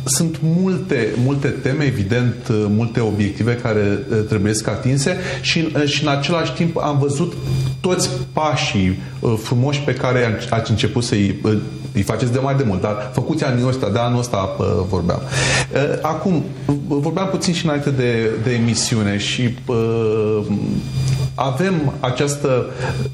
Sunt 0.03 0.39
multe, 0.41 1.07
multe 1.23 1.47
teme, 1.47 1.83
evident, 1.83 2.35
multe 2.49 2.99
obiective 2.99 3.55
care 3.55 3.99
trebuie 4.27 4.53
să 4.53 4.69
atinse 4.69 5.17
și, 5.41 5.67
și 5.85 6.03
în 6.03 6.09
același 6.09 6.53
timp 6.53 6.77
am 6.77 6.97
văzut 6.99 7.33
toți 7.81 8.09
pașii 8.33 8.99
frumoși 9.37 9.81
pe 9.81 9.93
care 9.93 10.39
ați 10.49 10.71
început 10.71 11.03
să-i 11.03 11.41
îi 11.93 12.01
faceți 12.01 12.31
de 12.31 12.39
mai 12.39 12.55
de 12.55 12.63
mult, 12.67 12.81
dar 12.81 13.11
făcuți 13.13 13.43
anul 13.43 13.67
ăsta, 13.67 13.89
de 13.89 13.99
anul 13.99 14.19
ăsta 14.19 14.55
vorbeam. 14.89 15.21
Acum, 16.01 16.43
vorbeam 16.87 17.27
puțin 17.27 17.53
și 17.53 17.65
înainte 17.65 17.89
de, 17.89 18.29
de 18.43 18.51
emisiune 18.51 19.17
și 19.17 19.55
avem 21.35 21.93
această 21.99 22.65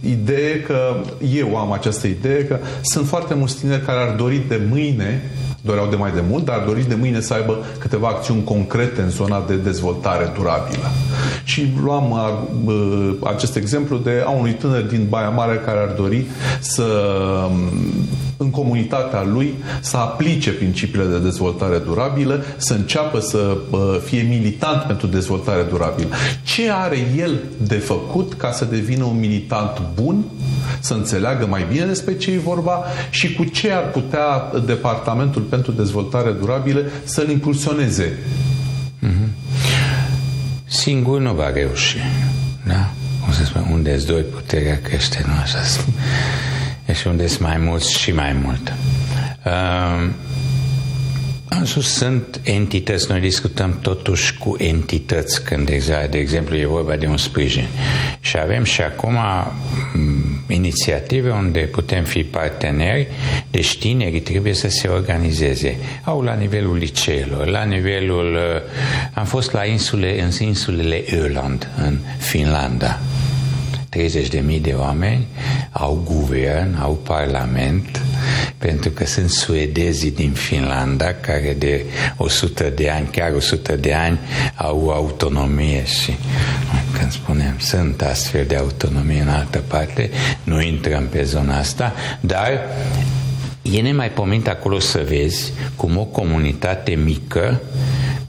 idee 0.10 0.62
că, 0.62 0.96
eu 1.34 1.58
am 1.58 1.72
această 1.72 2.08
idee 2.08 2.46
că 2.46 2.58
sunt 2.82 3.08
foarte 3.08 3.34
mulți 3.34 3.60
tineri 3.60 3.86
care 3.86 4.00
ar 4.00 4.16
dori 4.16 4.42
de 4.48 4.62
mâine 4.70 5.22
doreau 5.62 5.88
de 5.88 5.96
mai 5.96 6.12
de 6.12 6.24
mult, 6.30 6.46
dar 6.46 6.64
doriți 6.66 6.88
de 6.88 6.96
mâine 6.96 7.20
să 7.20 7.34
aibă 7.34 7.58
câteva 7.80 8.08
acțiuni 8.08 8.44
concrete 8.44 9.02
în 9.02 9.10
zona 9.10 9.44
de 9.48 9.56
dezvoltare 9.56 10.32
durabilă. 10.36 10.92
Și 11.44 11.74
luam 11.84 12.12
uh, 12.12 13.14
acest 13.24 13.56
exemplu 13.56 13.98
de 13.98 14.24
a 14.26 14.30
unui 14.30 14.54
tânăr 14.54 14.82
din 14.82 15.06
Baia 15.10 15.30
Mare 15.30 15.62
care 15.66 15.80
ar 15.80 15.94
dori 15.98 16.26
să 16.60 16.84
în 18.42 18.50
comunitatea 18.50 19.24
lui 19.24 19.54
să 19.82 19.98
aplice 19.98 20.52
principiile 20.52 21.06
de 21.06 21.20
dezvoltare 21.20 21.78
durabilă, 21.78 22.44
să 22.58 22.74
înceapă 22.74 23.20
să 23.20 23.58
fie 24.06 24.22
militant 24.22 24.82
pentru 24.82 25.08
dezvoltare 25.08 25.62
durabilă. 25.62 26.08
Ce 26.44 26.72
are 26.72 26.98
el 27.18 27.40
de 27.58 27.76
făcut 27.76 28.34
ca 28.34 28.52
să 28.52 28.66
devină 28.66 29.04
un 29.04 29.20
militant 29.20 29.82
bun, 29.94 30.24
să 30.80 30.94
înțeleagă 30.94 31.46
mai 31.46 31.66
bine 31.72 31.86
despre 31.86 32.18
ce 32.18 32.32
e 32.32 32.38
vorba 32.38 32.84
și 33.10 33.34
cu 33.34 33.44
ce 33.44 33.72
ar 33.72 33.90
putea 33.90 34.52
Departamentul 34.66 35.42
pentru 35.42 35.72
Dezvoltare 35.72 36.32
Durabilă 36.32 36.82
să-l 37.04 37.30
impulsioneze? 37.30 38.18
Mm-hmm. 39.04 39.28
Singur 40.66 41.20
nu 41.20 41.34
va 41.34 41.52
reuși. 41.52 41.98
Da? 42.68 42.92
Cum 43.24 43.34
să 43.34 43.44
spun, 43.44 43.68
unde-ți 43.72 44.06
doi 44.06 44.22
puterea 44.22 44.80
crește, 44.84 45.24
nu 45.28 45.34
așa 45.42 45.64
spun 45.64 45.94
și 46.94 47.08
unde 47.08 47.28
sunt 47.28 47.48
mai 47.48 47.58
mulți 47.58 48.00
și 48.00 48.12
mai 48.12 48.34
mult. 48.44 48.74
Uh, 49.46 50.10
în 51.50 51.66
sus 51.66 51.94
sunt 51.94 52.40
entități, 52.44 53.12
noi 53.12 53.20
discutăm 53.20 53.80
totuși 53.82 54.38
cu 54.38 54.56
entități 54.58 55.44
când, 55.44 55.70
exact, 55.70 56.12
de 56.12 56.18
exemplu, 56.18 56.56
e 56.56 56.66
vorba 56.66 56.96
de 56.96 57.08
un 57.08 57.18
sprijin. 57.18 57.68
Și 58.20 58.38
avem 58.38 58.64
și 58.64 58.82
acum 58.82 59.18
mm, 59.94 60.44
inițiative 60.48 61.30
unde 61.30 61.60
putem 61.60 62.04
fi 62.04 62.24
parteneri, 62.24 63.08
deci 63.52 63.78
tinerii 63.78 64.22
trebuie 64.22 64.54
să 64.54 64.70
se 64.70 64.88
organizeze. 64.88 65.78
Au 66.04 66.22
la 66.22 66.34
nivelul 66.34 66.78
liceelor, 66.78 67.48
la 67.48 67.64
nivelul... 67.64 68.34
Uh, 68.34 68.62
am 69.14 69.26
fost 69.26 69.52
la 69.52 69.66
insule, 69.66 70.22
în 70.22 70.46
insulele 70.48 71.04
Öland, 71.06 71.68
în 71.78 71.98
Finlanda 72.18 73.00
30.000 73.96 74.62
de 74.62 74.74
oameni 74.78 75.28
au 75.72 76.02
guvern, 76.06 76.78
au 76.82 77.00
parlament, 77.04 78.02
pentru 78.58 78.90
că 78.90 79.06
sunt 79.06 79.30
suedezii 79.30 80.12
din 80.12 80.32
Finlanda 80.32 81.14
care 81.14 81.56
de 81.58 81.86
100 82.18 82.64
de 82.76 82.90
ani, 82.90 83.08
chiar 83.12 83.34
100 83.34 83.76
de 83.76 83.94
ani, 83.94 84.20
au 84.56 84.90
autonomie 84.90 85.86
și 85.86 86.18
când 87.00 87.12
spunem 87.12 87.56
sunt 87.60 88.02
astfel 88.02 88.46
de 88.46 88.56
autonomie 88.56 89.22
în 89.22 89.28
altă 89.28 89.64
parte, 89.68 90.10
nu 90.44 90.62
intrăm 90.62 91.08
pe 91.08 91.24
zona 91.24 91.58
asta, 91.58 91.94
dar 92.20 92.62
e 93.62 93.82
nemaipomenit 93.82 94.48
acolo 94.48 94.80
să 94.80 95.06
vezi 95.08 95.52
cum 95.76 95.98
o 95.98 96.04
comunitate 96.04 96.92
mică, 96.92 97.62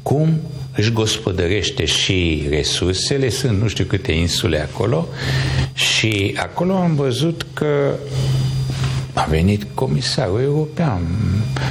cum 0.03 0.41
își 0.81 0.93
gospodărește 0.93 1.85
și 1.85 2.47
resursele, 2.49 3.29
sunt 3.29 3.61
nu 3.61 3.69
știu 3.69 3.85
câte 3.85 4.13
insule 4.13 4.61
acolo. 4.61 5.09
Și 5.75 6.35
acolo 6.37 6.75
am 6.77 6.95
văzut 6.95 7.47
că 7.53 7.95
a 9.13 9.27
venit 9.29 9.67
comisarul 9.75 10.41
european 10.41 11.01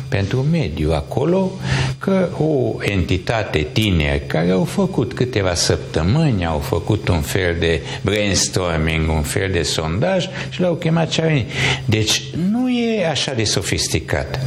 pentru 0.08 0.46
mediu 0.52 0.92
acolo 0.92 1.52
că 2.00 2.30
o 2.38 2.76
entitate 2.84 3.68
tineri 3.72 4.26
care 4.28 4.50
au 4.50 4.64
făcut 4.64 5.14
câteva 5.14 5.54
săptămâni, 5.54 6.46
au 6.46 6.60
făcut 6.60 7.08
un 7.08 7.22
fel 7.22 7.56
de 7.60 7.82
brainstorming, 8.02 9.10
un 9.10 9.22
fel 9.22 9.52
de 9.52 9.62
sondaj 9.62 10.28
și 10.50 10.62
l-au 10.62 10.74
chemat 10.74 11.10
ce 11.10 11.22
a 11.22 11.26
venit. 11.26 11.50
Deci 11.86 12.24
nu 12.52 12.70
e 12.70 13.08
așa 13.08 13.34
de 13.34 13.44
sofisticat. 13.44 14.40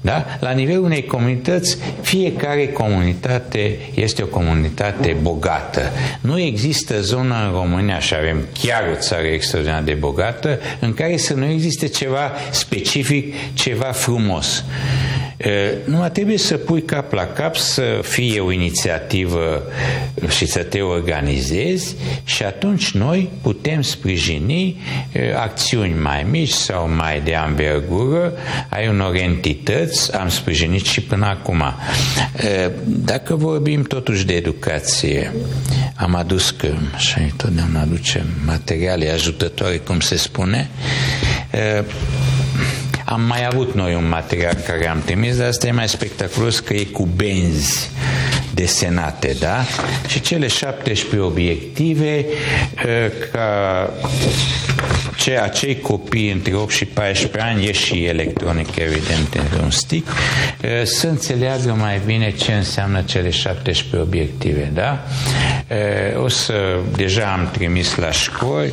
Da? 0.00 0.24
La 0.40 0.50
nivelul 0.50 0.84
unei 0.84 1.04
comunități, 1.04 1.78
fiecare 2.00 2.68
comunitate 2.68 3.78
este 3.94 4.22
o 4.22 4.26
comunitate 4.26 5.16
bogată. 5.22 5.80
Nu 6.20 6.40
există 6.40 7.00
zonă 7.00 7.34
în 7.46 7.52
România, 7.52 7.98
și 7.98 8.14
avem 8.14 8.46
chiar 8.62 8.82
o 8.92 8.98
țară 8.98 9.26
extraordinar 9.26 9.82
de 9.82 9.92
bogată, 9.92 10.58
în 10.80 10.94
care 10.94 11.16
să 11.16 11.34
nu 11.34 11.44
existe 11.44 11.88
ceva 11.88 12.32
specific, 12.50 13.34
ceva 13.54 13.92
frumos. 13.92 14.64
Nu 15.84 16.08
trebuie 16.12 16.38
să 16.38 16.56
pui 16.56 16.82
cap 16.82 17.12
la 17.12 17.26
cap 17.26 17.56
să 17.56 18.00
fie 18.02 18.40
o 18.40 18.52
inițiativă 18.52 19.62
și 20.28 20.46
să 20.46 20.62
te 20.62 20.80
organizezi 20.80 21.94
și 22.24 22.42
atunci 22.42 22.90
noi 22.90 23.30
putem 23.42 23.82
sprijini 23.82 24.80
acțiuni 25.36 25.94
mai 26.02 26.26
mici 26.30 26.50
sau 26.50 26.88
mai 26.88 27.20
de 27.20 27.34
anvergură 27.34 28.32
ai 28.68 28.88
unor 28.88 29.14
entități, 29.14 30.16
am 30.16 30.28
sprijinit 30.28 30.84
și 30.84 31.00
până 31.00 31.26
acum. 31.26 31.62
Dacă 32.84 33.34
vorbim 33.34 33.82
totuși 33.82 34.26
de 34.26 34.34
educație, 34.34 35.32
am 35.94 36.14
adus 36.14 36.50
că, 36.50 36.68
și 36.96 37.18
totdeauna 37.36 37.80
aducem 37.80 38.26
materiale 38.46 39.10
ajutătoare, 39.10 39.76
cum 39.76 40.00
se 40.00 40.16
spune, 40.16 40.70
am 43.10 43.20
mai 43.20 43.46
avut 43.46 43.74
noi 43.74 43.94
un 43.94 44.08
material 44.08 44.54
care 44.54 44.88
am 44.88 45.02
trimis, 45.04 45.36
dar 45.36 45.46
asta 45.46 45.66
e 45.66 45.72
mai 45.72 45.88
spectaculos 45.88 46.58
că 46.58 46.74
e 46.74 46.84
cu 46.84 47.08
benzi 47.16 47.90
desenate, 48.54 49.36
da? 49.40 49.64
Și 50.06 50.20
cele 50.20 50.46
17 50.46 51.18
obiective 51.18 52.24
ca 53.32 53.90
ce 55.16 55.38
acei 55.38 55.80
copii 55.80 56.30
între 56.30 56.54
8 56.54 56.72
și 56.72 56.84
14 56.84 57.50
ani, 57.50 57.66
e 57.66 57.72
și 57.72 58.04
electronic 58.04 58.76
evident 58.76 59.34
în 59.34 59.60
un 59.62 59.70
stick, 59.70 60.08
să 60.82 61.06
înțeleagă 61.06 61.76
mai 61.78 62.00
bine 62.06 62.30
ce 62.30 62.52
înseamnă 62.52 63.02
cele 63.02 63.30
17 63.30 63.96
obiective, 63.96 64.70
da? 64.74 65.04
O 66.22 66.28
să, 66.28 66.78
deja 66.96 67.32
am 67.38 67.48
trimis 67.52 67.94
la 67.94 68.10
școli, 68.10 68.72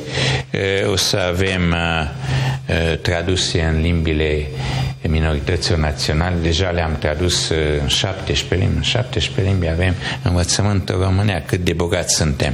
o 0.92 0.96
să 0.96 1.18
avem 1.18 1.76
traduse 3.02 3.62
în 3.62 3.82
limbile 3.82 4.48
minorităților 5.02 5.80
naționale, 5.80 6.36
deja 6.42 6.70
le-am 6.70 6.96
tradus 7.00 7.50
în 7.82 7.88
17 7.88 8.56
limbi, 8.56 8.76
în 8.76 8.82
17 8.82 9.52
limbi 9.52 9.67
avem 9.70 9.94
învățământul 10.24 11.02
românea, 11.02 11.44
cât 11.46 11.60
de 11.60 11.74
bogați 11.74 12.16
suntem. 12.16 12.54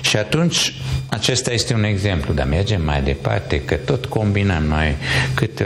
Și 0.00 0.16
atunci, 0.16 0.74
acesta 1.08 1.52
este 1.52 1.74
un 1.74 1.84
exemplu, 1.84 2.34
dar 2.34 2.46
mergem 2.46 2.84
mai 2.84 3.02
departe, 3.02 3.60
că 3.60 3.74
tot 3.74 4.06
combinăm 4.06 4.62
noi 4.62 4.96
cât 5.34 5.62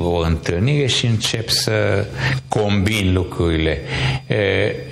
o 0.00 0.18
întâlnire 0.18 0.86
și 0.86 1.06
încep 1.06 1.48
să 1.48 2.06
combin 2.48 3.12
lucrurile. 3.12 3.80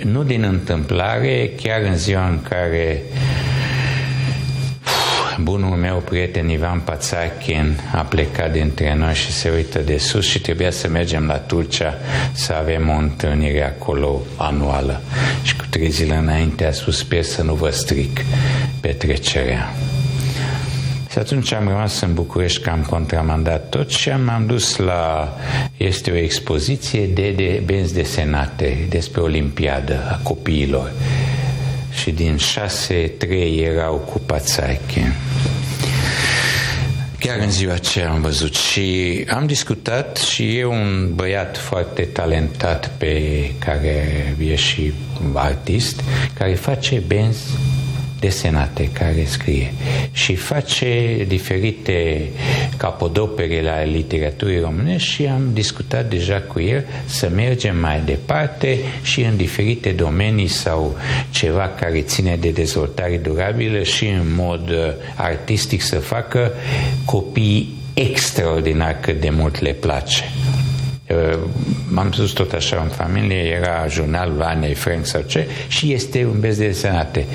Nu 0.03 0.23
din 0.23 0.43
întâmplare, 0.43 1.51
chiar 1.61 1.81
în 1.81 1.97
ziua 1.97 2.27
în 2.27 2.41
care 2.49 3.01
bunul 5.41 5.75
meu 5.75 5.97
prieten 5.97 6.49
Ivan 6.49 6.79
Pațachin 6.79 7.79
a 7.93 8.01
plecat 8.01 8.51
dintre 8.51 8.95
noi 8.95 9.13
și 9.13 9.31
se 9.31 9.49
uită 9.49 9.79
de 9.79 9.97
sus 9.97 10.25
și 10.25 10.41
trebuia 10.41 10.71
să 10.71 10.87
mergem 10.87 11.25
la 11.25 11.37
Turcia 11.37 11.93
să 12.31 12.53
avem 12.53 12.89
o 12.89 12.97
întâlnire 12.97 13.65
acolo 13.65 14.21
anuală. 14.37 15.01
Și 15.41 15.55
cu 15.55 15.63
trei 15.69 15.89
zile 15.89 16.15
înainte 16.15 16.65
a 16.65 16.71
spus, 16.71 16.97
sper 16.97 17.23
să 17.23 17.43
nu 17.43 17.53
vă 17.53 17.69
stric 17.69 18.19
petrecerea. 18.81 19.73
Și 21.11 21.17
atunci 21.17 21.53
am 21.53 21.67
rămas 21.67 22.01
în 22.01 22.13
București 22.13 22.61
că 22.61 22.69
am 22.69 22.85
contramandat 22.89 23.69
tot 23.69 23.89
și 23.89 24.09
am 24.09 24.43
dus 24.47 24.75
la... 24.75 25.33
Este 25.77 26.11
o 26.11 26.15
expoziție 26.15 27.05
de, 27.05 27.31
de 27.31 27.61
benzi 27.65 27.93
desenate 27.93 28.85
despre 28.89 29.21
Olimpiadă 29.21 30.07
a 30.11 30.19
copiilor 30.23 30.91
și 31.97 32.11
din 32.11 32.37
șase, 32.37 33.11
trei 33.17 33.59
erau 33.59 33.95
cu 33.95 34.19
Pațache. 34.19 35.15
Chiar 37.19 37.37
în 37.39 37.51
ziua 37.51 37.73
aceea 37.73 38.09
am 38.09 38.21
văzut 38.21 38.55
și 38.55 39.25
am 39.29 39.45
discutat 39.45 40.17
și 40.17 40.57
e 40.57 40.65
un 40.65 41.11
băiat 41.15 41.57
foarte 41.57 42.01
talentat 42.01 42.91
pe 42.97 43.51
care 43.59 44.35
e 44.39 44.55
și 44.55 44.93
artist, 45.33 46.01
care 46.33 46.53
face 46.53 47.03
benzi 47.07 47.43
desenate 48.19 48.89
care 48.93 49.23
scrie 49.25 49.73
și 50.11 50.35
face 50.35 51.23
diferite 51.27 52.27
capodopere 52.77 53.61
la 53.61 53.83
literaturii 53.83 54.59
românești 54.59 55.09
și 55.09 55.25
am 55.25 55.49
discutat 55.53 56.09
deja 56.09 56.41
cu 56.41 56.59
el 56.59 56.85
să 57.05 57.29
mergem 57.35 57.77
mai 57.77 58.01
departe 58.05 58.77
și 59.01 59.21
în 59.21 59.35
diferite 59.37 59.89
domenii 59.89 60.47
sau 60.47 60.97
ceva 61.29 61.71
care 61.79 62.01
ține 62.01 62.35
de 62.35 62.49
dezvoltare 62.49 63.17
durabilă 63.17 63.83
și 63.83 64.05
în 64.05 64.33
mod 64.35 64.69
uh, 64.69 64.77
artistic 65.15 65.81
să 65.81 65.95
facă 65.95 66.51
copii 67.05 67.75
extraordinar 67.93 68.97
cât 68.99 69.19
de 69.19 69.29
mult 69.29 69.59
le 69.59 69.71
place. 69.71 70.23
Uh, 71.09 71.39
m-am 71.89 72.09
dus 72.15 72.31
tot 72.31 72.51
așa 72.51 72.81
în 72.81 72.89
familie, 72.89 73.35
era 73.35 73.87
jurnalul 73.87 74.41
Anei 74.41 74.73
Frank 74.73 75.05
sau 75.05 75.21
ce, 75.21 75.47
și 75.67 75.93
este 75.93 76.25
un 76.25 76.39
bez 76.39 76.57
de 76.57 76.65
desenate. 76.65 77.25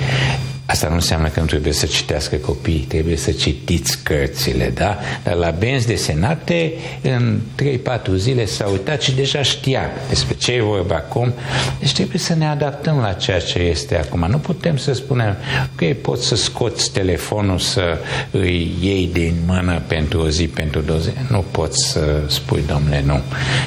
Asta 0.73 0.89
nu 0.89 0.95
înseamnă 0.95 1.29
că 1.29 1.41
nu 1.41 1.47
trebuie 1.47 1.73
să 1.73 1.87
citească 1.87 2.37
copiii, 2.37 2.79
trebuie 2.89 3.17
să 3.17 3.31
citiți 3.31 4.03
cărțile, 4.03 4.71
da? 4.75 4.99
Dar 5.25 5.35
la 5.35 5.51
benzi 5.51 5.87
desenate, 5.87 6.73
în 7.03 7.41
3-4 7.63 8.15
zile 8.17 8.45
s-a 8.45 8.69
uitat 8.69 9.01
și 9.01 9.15
deja 9.15 9.43
știa 9.43 9.91
despre 10.09 10.35
ce 10.35 10.53
e 10.53 10.63
vorba 10.63 10.95
acum. 10.95 11.33
Deci 11.79 11.93
trebuie 11.93 12.19
să 12.19 12.35
ne 12.35 12.47
adaptăm 12.47 12.99
la 12.99 13.13
ceea 13.13 13.41
ce 13.41 13.59
este 13.59 13.99
acum. 13.99 14.27
Nu 14.29 14.37
putem 14.39 14.77
să 14.77 14.93
spunem, 14.93 15.37
ok, 15.73 15.93
poți 15.93 16.27
să 16.27 16.35
scoți 16.35 16.93
telefonul 16.93 17.59
să 17.59 17.99
îi 18.31 18.77
iei 18.81 19.11
din 19.13 19.35
mână 19.47 19.83
pentru 19.87 20.21
o 20.21 20.29
zi, 20.29 20.47
pentru 20.47 20.81
două 20.81 20.99
zile. 20.99 21.27
Nu 21.29 21.45
poți 21.51 21.89
să 21.91 22.23
spui, 22.27 22.63
domnule, 22.67 23.03
nu. 23.07 23.21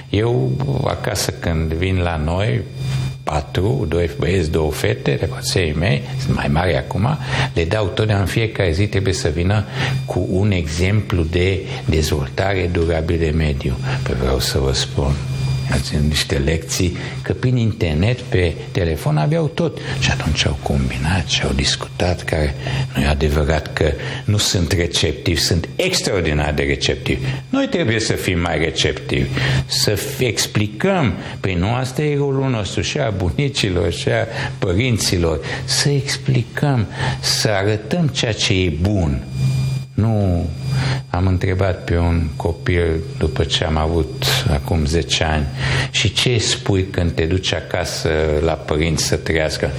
Eu, 0.09 0.51
acasă, 0.87 1.31
când 1.31 1.73
vin 1.73 1.97
la 1.97 2.21
noi, 2.25 2.61
patru, 3.25 3.85
doi 3.89 4.09
băieți, 4.19 4.51
două 4.51 4.71
fete, 4.71 5.17
repaței 5.19 5.73
mei, 5.73 6.01
sunt 6.23 6.35
mai 6.35 6.47
mari 6.47 6.77
acum, 6.77 7.17
le 7.53 7.65
dau 7.65 7.85
totdeauna 7.85 8.23
în 8.23 8.29
fiecare 8.29 8.71
zi 8.71 8.87
trebuie 8.87 9.13
să 9.13 9.29
vină 9.29 9.65
cu 10.05 10.27
un 10.29 10.51
exemplu 10.51 11.23
de 11.23 11.59
dezvoltare 11.85 12.69
durabilă 12.71 13.17
de 13.17 13.29
mediu. 13.29 13.77
Păi 14.03 14.15
vreau 14.19 14.39
să 14.39 14.57
vă 14.59 14.73
spun, 14.73 15.13
ați 15.71 15.95
niște 16.07 16.35
lecții, 16.37 16.97
că 17.21 17.33
prin 17.33 17.57
internet, 17.57 18.19
pe 18.19 18.53
telefon 18.71 19.17
aveau 19.17 19.47
tot. 19.47 19.77
Și 19.99 20.11
atunci 20.11 20.45
au 20.45 20.57
combinat 20.61 21.27
și 21.27 21.41
au 21.43 21.51
discutat, 21.55 22.23
care 22.23 22.55
nu 22.95 23.01
e 23.01 23.07
adevărat 23.07 23.73
că 23.73 23.91
nu 24.25 24.37
sunt 24.37 24.71
receptivi, 24.71 25.39
sunt 25.39 25.69
extraordinar 25.75 26.53
de 26.53 26.63
receptivi. 26.63 27.25
Noi 27.49 27.67
trebuie 27.67 27.99
să 27.99 28.13
fim 28.13 28.39
mai 28.39 28.57
receptivi, 28.57 29.29
să 29.65 29.99
explicăm, 30.19 31.13
păi 31.39 31.53
nu 31.53 31.73
asta 31.73 32.01
e 32.01 32.17
rolul 32.17 32.49
nostru 32.49 32.81
și 32.81 32.97
a 32.97 33.09
bunicilor 33.09 33.91
și 33.91 34.09
a 34.09 34.27
părinților, 34.57 35.39
să 35.65 35.89
explicăm, 35.89 36.87
să 37.19 37.49
arătăm 37.49 38.07
ceea 38.07 38.33
ce 38.33 38.53
e 38.53 38.73
bun. 38.81 39.23
Nu 39.93 40.45
am 41.15 41.27
întrebat 41.27 41.83
pe 41.83 41.97
un 41.97 42.27
copil 42.35 42.99
după 43.17 43.43
ce 43.43 43.63
am 43.63 43.77
avut 43.77 44.25
acum 44.51 44.85
10 44.85 45.23
ani 45.23 45.45
și 45.91 46.13
ce 46.13 46.37
spui 46.37 46.83
când 46.83 47.11
te 47.11 47.25
duci 47.25 47.53
acasă 47.53 48.09
la 48.41 48.51
părinți 48.51 49.03
să 49.03 49.15
trăiască? 49.15 49.69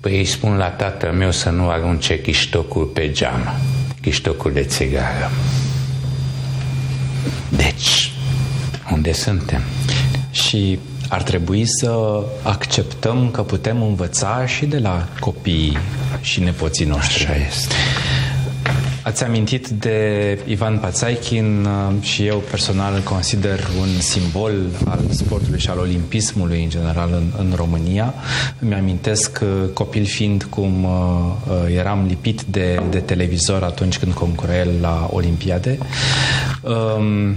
Păi 0.00 0.16
îi 0.16 0.24
spun 0.24 0.56
la 0.56 0.68
tatăl 0.68 1.12
meu 1.12 1.30
să 1.30 1.50
nu 1.50 1.68
arunce 1.68 2.20
chiștocul 2.20 2.84
pe 2.84 3.10
geam, 3.10 3.54
chiștocul 4.00 4.52
de 4.52 4.62
țigară. 4.62 5.30
Deci, 7.48 8.12
unde 8.92 9.12
suntem? 9.12 9.62
Și 10.30 10.78
ar 11.08 11.22
trebui 11.22 11.64
să 11.66 12.22
acceptăm 12.42 13.30
că 13.30 13.42
putem 13.42 13.82
învăța 13.82 14.46
și 14.46 14.66
de 14.66 14.78
la 14.78 15.08
copiii 15.20 15.78
și 16.20 16.40
nepoții 16.40 16.84
noștri. 16.84 17.24
Așa 17.24 17.36
este. 17.48 17.74
Ați 19.06 19.24
amintit 19.24 19.68
de 19.68 20.38
Ivan 20.46 20.78
Pațaichin 20.78 21.64
uh, 21.64 22.02
și 22.02 22.26
eu 22.26 22.38
personal 22.38 22.94
îl 22.94 23.00
consider 23.00 23.60
un 23.80 24.00
simbol 24.00 24.52
al 24.84 25.00
sportului 25.10 25.58
și 25.58 25.70
al 25.70 25.78
olimpismului 25.78 26.62
în 26.62 26.68
general 26.68 27.10
în, 27.12 27.24
în 27.38 27.52
România. 27.54 28.14
Îmi 28.58 28.74
amintesc 28.74 29.40
uh, 29.42 29.68
copil 29.72 30.04
fiind 30.04 30.42
cum 30.42 30.84
uh, 30.84 30.90
eram 31.76 32.06
lipit 32.06 32.42
de, 32.42 32.82
de 32.90 32.98
televizor 32.98 33.62
atunci 33.62 33.98
când 33.98 34.12
concura 34.12 34.58
el 34.58 34.70
la 34.80 35.08
Olimpiade. 35.12 35.78
Um, 36.62 37.34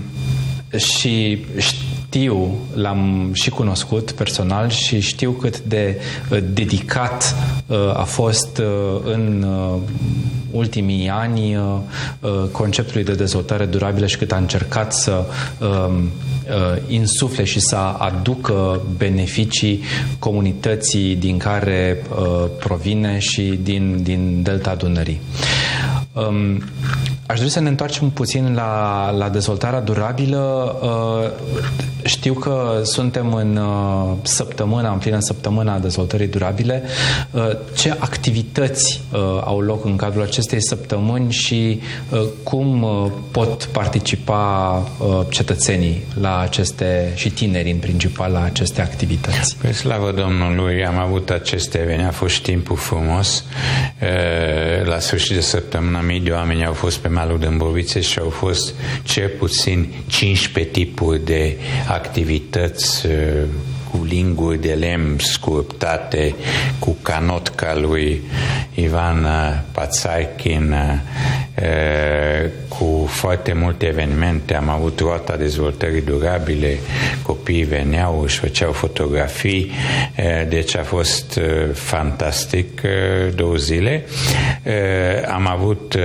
și 0.77 1.45
știu, 1.57 1.88
l-am 2.73 3.29
și 3.33 3.49
cunoscut 3.49 4.11
personal 4.11 4.69
și 4.69 4.99
știu 4.99 5.31
cât 5.31 5.59
de 5.59 6.01
uh, 6.31 6.37
dedicat 6.53 7.35
uh, 7.67 7.77
a 7.93 8.03
fost 8.03 8.57
uh, 8.57 9.01
în 9.03 9.45
ultimii 10.51 11.09
ani 11.09 11.57
conceptului 12.51 13.03
de 13.03 13.13
dezvoltare 13.13 13.65
durabilă 13.65 14.05
și 14.05 14.17
cât 14.17 14.31
a 14.31 14.37
încercat 14.37 14.93
să 14.93 15.25
um, 15.59 16.09
insufle 16.87 17.43
și 17.43 17.59
să 17.59 17.75
aducă 17.75 18.81
beneficii 18.97 19.83
comunității 20.19 21.15
din 21.15 21.37
care 21.37 22.03
provine 22.59 23.19
și 23.19 23.59
din, 23.63 24.03
din 24.03 24.39
Delta 24.43 24.75
Dunării. 24.75 25.21
Um, 27.29 27.35
aș 27.35 27.37
dori 27.37 27.49
să 27.49 27.59
ne 27.59 27.69
întoarcem 27.69 28.09
puțin 28.09 28.53
la, 28.53 29.11
la 29.11 29.29
dezvoltarea 29.29 29.79
durabilă. 29.79 30.75
Uh, 30.81 31.31
știu 32.03 32.33
că 32.33 32.81
suntem 32.83 33.33
în 33.33 33.55
uh, 33.55 34.17
săptămâna, 34.21 34.91
în 34.91 34.97
plină 34.97 35.17
săptămâna 35.19 35.79
dezvoltării 35.79 36.27
durabile. 36.27 36.83
Uh, 37.31 37.49
ce 37.75 37.95
activități 37.99 39.01
au 39.43 39.59
loc 39.59 39.85
în 39.85 39.95
cadrul 39.95 40.21
acestei 40.21 40.61
săptămâni 40.61 41.31
și 41.31 41.81
cum 42.43 42.87
pot 43.31 43.63
participa 43.63 44.83
cetățenii 45.29 46.03
la 46.21 46.39
aceste 46.39 47.11
și 47.15 47.29
tineri 47.29 47.71
în 47.71 47.77
principal 47.77 48.31
la 48.31 48.43
aceste 48.43 48.81
activități? 48.81 49.57
Pe 49.61 49.71
slavă 49.71 50.11
Domnului, 50.11 50.85
am 50.85 50.97
avut 50.97 51.29
aceste 51.29 51.77
evenimente, 51.77 52.09
a 52.09 52.17
fost 52.17 52.41
timpul 52.41 52.75
frumos. 52.75 53.43
La 54.83 54.99
sfârșit 54.99 55.35
de 55.35 55.41
săptămână 55.41 56.03
mii 56.05 56.19
de 56.19 56.31
oameni 56.31 56.65
au 56.65 56.73
fost 56.73 56.97
pe 56.97 57.07
malul 57.19 57.39
Dâmbovițe 57.39 58.01
și 58.01 58.19
au 58.19 58.29
fost 58.29 58.73
cel 59.03 59.27
puțin 59.27 59.87
15 60.07 60.71
tipuri 60.71 61.25
de 61.25 61.57
activități 61.87 63.05
uh, 63.05 63.13
cu 63.91 64.03
linguri 64.03 64.61
de 64.61 64.73
lemn 64.73 65.15
sculptate, 65.17 66.35
cu 66.79 66.97
canotca 67.01 67.75
lui 67.75 68.21
Ivan 68.73 69.27
Pațarchin, 69.71 70.75
uh, 71.55 72.49
cu 72.67 73.05
foarte 73.09 73.53
multe 73.53 73.85
evenimente. 73.85 74.55
Am 74.55 74.69
avut 74.69 74.99
roata 74.99 75.35
dezvoltării 75.35 76.01
durabile, 76.01 76.77
copiii 77.23 77.63
veneau, 77.63 78.21
își 78.21 78.39
făceau 78.39 78.71
fotografii, 78.71 79.71
uh, 80.17 80.47
deci 80.49 80.75
a 80.75 80.83
fost 80.83 81.39
fantastic 81.73 82.81
două 83.35 83.55
zile. 83.55 84.05
Am 85.27 85.47
avut 85.47 85.97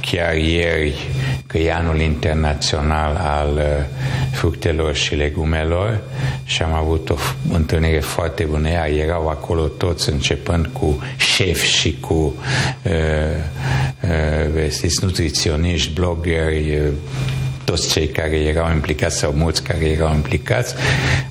chiar 0.00 0.36
ieri 0.36 1.08
că 1.46 1.58
e 1.58 1.72
anul 1.72 2.00
internațional 2.00 3.16
al 3.16 3.54
uh, 3.54 3.84
fructelor 4.32 4.94
și 4.94 5.14
legumelor 5.14 6.00
și 6.44 6.62
am 6.62 6.72
avut 6.72 7.10
o 7.10 7.14
întâlnire 7.52 8.00
foarte 8.00 8.44
bună. 8.44 8.70
Iar 8.70 8.88
erau 8.88 9.28
acolo 9.28 9.66
toți 9.66 10.10
începând 10.10 10.66
cu 10.72 11.02
șef 11.16 11.62
și 11.62 11.96
cu 12.00 12.34
uh, 12.82 12.92
uh, 14.54 14.90
nutriționiști, 15.00 15.92
blogeri, 15.92 16.76
uh, 16.76 16.92
toți 17.66 17.90
cei 17.90 18.06
care 18.06 18.36
erau 18.36 18.70
implicați 18.72 19.16
sau 19.16 19.32
mulți 19.32 19.62
care 19.62 19.84
erau 19.84 20.14
implicați. 20.14 20.74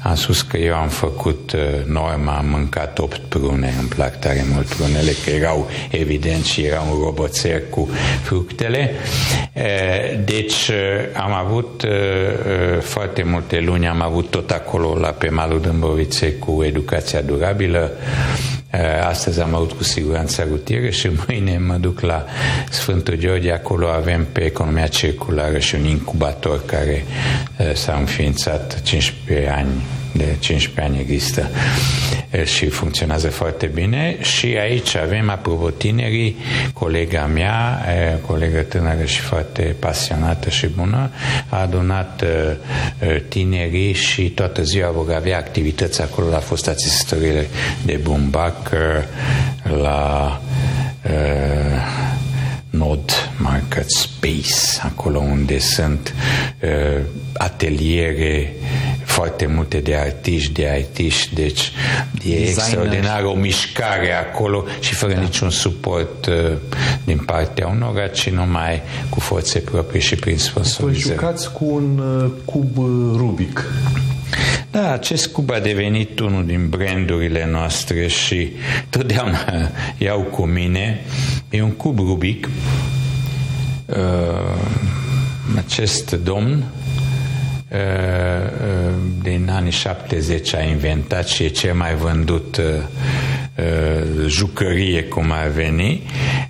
Am 0.03 0.15
spus 0.15 0.41
că 0.41 0.57
eu 0.57 0.75
am 0.75 0.87
făcut 0.87 1.51
uh, 1.51 1.61
norma, 1.85 2.37
am 2.37 2.45
mâncat 2.45 2.99
opt 2.99 3.17
prune, 3.17 3.73
îmi 3.79 3.87
plac 3.87 4.19
tare 4.19 4.45
mult 4.53 4.65
prunele, 4.65 5.11
că 5.23 5.29
erau 5.29 5.69
evident 5.91 6.45
și 6.45 6.61
era 6.61 6.81
un 6.81 6.99
roboțel 7.03 7.63
cu 7.69 7.89
fructele. 8.21 8.91
Uh, 9.53 9.63
deci 10.25 10.67
uh, 10.67 10.75
am 11.13 11.33
avut 11.33 11.83
foarte 12.79 13.23
multe 13.23 13.59
luni, 13.59 13.87
am 13.87 14.01
avut 14.01 14.29
tot 14.29 14.51
acolo 14.51 14.97
la 14.99 15.07
pe 15.07 15.29
malul 15.29 15.61
Dâmboviței 15.61 16.39
cu 16.39 16.63
educația 16.63 17.21
durabilă. 17.21 17.91
Astăzi 19.07 19.41
am 19.41 19.55
avut 19.55 19.71
cu 19.71 19.83
siguranță 19.83 20.45
rutieră 20.49 20.89
și 20.89 21.09
mâine 21.27 21.57
mă 21.57 21.75
duc 21.75 21.99
la 21.99 22.25
Sfântul 22.69 23.15
George. 23.17 23.51
Acolo 23.51 23.87
avem 23.87 24.27
pe 24.31 24.43
economia 24.43 24.87
circulară 24.87 25.57
și 25.59 25.75
un 25.75 25.85
incubator 25.85 26.65
care 26.65 27.05
s-a 27.73 27.93
înființat 27.93 28.81
15 28.81 29.49
ani 29.49 29.69
de 30.17 30.35
15 30.39 30.81
ani 30.81 30.99
există 30.99 31.49
și 32.43 32.65
funcționează 32.65 33.29
foarte 33.29 33.65
bine. 33.65 34.17
Și 34.21 34.45
aici 34.45 34.95
avem, 34.95 35.29
apropo 35.29 35.69
tinerii, 35.69 36.35
colega 36.73 37.25
mea, 37.25 37.85
colegă 38.25 38.59
tânără 38.59 39.05
și 39.05 39.19
foarte 39.19 39.75
pasionată 39.79 40.49
și 40.49 40.67
bună, 40.67 41.09
a 41.49 41.61
adunat 41.61 42.23
tinerii 43.27 43.93
și 43.93 44.29
toată 44.29 44.63
ziua 44.63 44.91
vor 44.91 45.13
avea 45.13 45.37
activități 45.37 46.01
acolo. 46.01 46.29
La 46.29 46.39
fosta 46.39 46.73
țesătorile 46.73 47.47
de 47.85 47.99
bumbac, 48.03 48.71
la 49.81 50.41
Nod 52.69 53.11
Market 53.37 53.89
Space, 53.89 54.79
acolo 54.81 55.19
unde 55.19 55.59
sunt 55.59 56.13
uh, 56.61 57.01
ateliere 57.33 58.53
foarte 59.15 59.45
multe 59.45 59.77
de 59.77 59.95
artiști, 59.95 60.53
de 60.53 60.67
artiști, 60.67 61.35
deci 61.35 61.61
e 61.61 62.29
Designer. 62.29 62.47
extraordinar 62.47 63.23
o 63.23 63.33
mișcare 63.33 64.13
acolo 64.13 64.65
și 64.79 64.93
fără 64.93 65.13
da. 65.13 65.19
niciun 65.19 65.49
suport 65.49 66.25
uh, 66.25 66.51
din 67.03 67.17
partea 67.17 67.67
unora, 67.67 68.07
ci 68.07 68.29
numai 68.29 68.81
cu 69.09 69.19
forțe 69.19 69.59
proprii 69.59 70.01
și 70.01 70.15
prin 70.15 70.37
sponsorizare. 70.37 71.15
Vă 71.15 71.21
jucați 71.21 71.51
cu 71.51 71.65
un 71.65 71.97
uh, 71.97 72.31
cub 72.45 72.77
uh, 72.77 72.85
Rubik. 73.17 73.63
Da, 74.71 74.91
acest 74.91 75.27
cub 75.27 75.51
a 75.51 75.59
devenit 75.59 76.19
unul 76.19 76.45
din 76.45 76.69
brandurile 76.69 77.47
noastre 77.51 78.07
și 78.07 78.51
totdeauna 78.89 79.69
iau 79.97 80.19
cu 80.19 80.45
mine. 80.45 81.05
E 81.49 81.61
un 81.61 81.71
cub 81.71 81.99
Rubik. 81.99 82.49
Uh, 83.85 83.95
acest 85.57 86.11
domn 86.11 86.51
uh, 86.51 86.57
uh, 86.57 86.84
din 89.21 89.49
anii 89.51 89.71
70 89.71 90.53
a 90.53 90.61
inventat 90.61 91.27
și 91.27 91.43
e 91.43 91.47
cel 91.47 91.73
mai 91.73 91.95
vândut 91.95 92.57
uh, 92.57 92.65
uh, 93.55 94.27
jucărie 94.27 95.03
cum 95.03 95.31
ar 95.31 95.47
veni, 95.47 96.01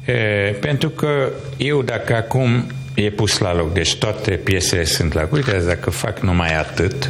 uh, 0.07 0.59
pentru 0.59 0.89
că 0.89 1.29
eu 1.57 1.81
dacă 1.81 2.15
acum 2.15 2.65
e 2.93 3.09
pus 3.09 3.37
la 3.37 3.55
loc, 3.55 3.73
deci 3.73 3.95
toate 3.95 4.31
piesele 4.31 4.83
sunt 4.83 5.13
la 5.13 5.27
uite, 5.31 5.63
dacă 5.67 5.89
fac 5.89 6.19
numai 6.19 6.55
atât, 6.57 7.09